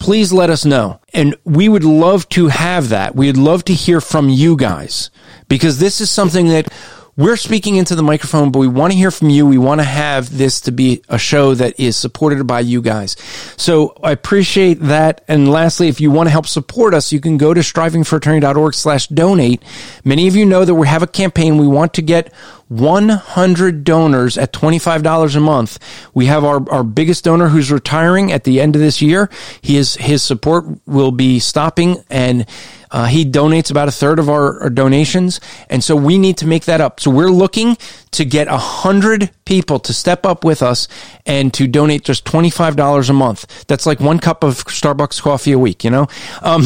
[0.00, 1.00] please let us know.
[1.14, 3.14] And we would love to have that.
[3.14, 5.10] We'd love to hear from you guys
[5.48, 6.72] because this is something that
[7.16, 9.46] we're speaking into the microphone, but we want to hear from you.
[9.46, 13.14] We want to have this to be a show that is supported by you guys.
[13.58, 15.22] So I appreciate that.
[15.28, 19.08] And lastly, if you want to help support us, you can go to strivingforeternity.org slash
[19.08, 19.62] donate.
[20.02, 21.58] Many of you know that we have a campaign.
[21.58, 22.32] We want to get
[22.70, 25.78] 100 donors at $25 a month.
[26.14, 29.28] We have our, our biggest donor who's retiring at the end of this year.
[29.60, 32.46] He is, his support will be stopping and
[32.92, 35.40] uh, he donates about a third of our, our donations.
[35.68, 37.00] And so we need to make that up.
[37.00, 37.76] So we're looking
[38.12, 40.88] to get a hundred people to step up with us
[41.26, 43.66] and to donate just $25 a month.
[43.66, 46.08] That's like one cup of Starbucks coffee a week, you know?
[46.42, 46.62] Um,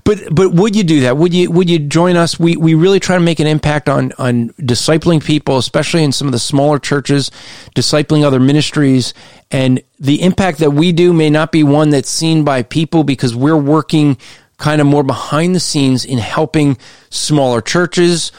[0.04, 1.18] but, but would you do that?
[1.18, 2.40] Would you, would you join us?
[2.40, 6.28] We, we really try to make an impact on, on discipling people, especially in some
[6.28, 7.30] of the smaller churches,
[7.76, 9.14] discipling other ministries.
[9.52, 13.36] And the impact that we do may not be one that's seen by people because
[13.36, 14.18] we're working
[14.58, 16.78] kind of more behind the scenes in helping
[17.10, 18.32] smaller churches,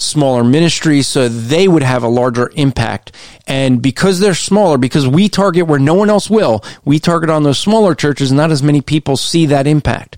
[0.00, 3.12] smaller ministries so they would have a larger impact.
[3.46, 7.42] And because they're smaller, because we target where no one else will, we target on
[7.42, 10.16] those smaller churches, not as many people see that impact.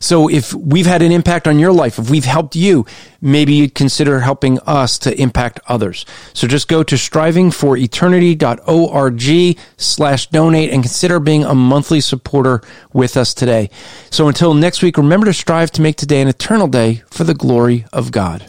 [0.00, 2.86] So if we've had an impact on your life, if we've helped you,
[3.20, 6.06] maybe you'd consider helping us to impact others.
[6.34, 12.62] So just go to strivingforeternity.org slash donate and consider being a monthly supporter
[12.92, 13.70] with us today.
[14.10, 17.34] So until next week, remember to strive to make today an eternal day for the
[17.34, 18.48] glory of God.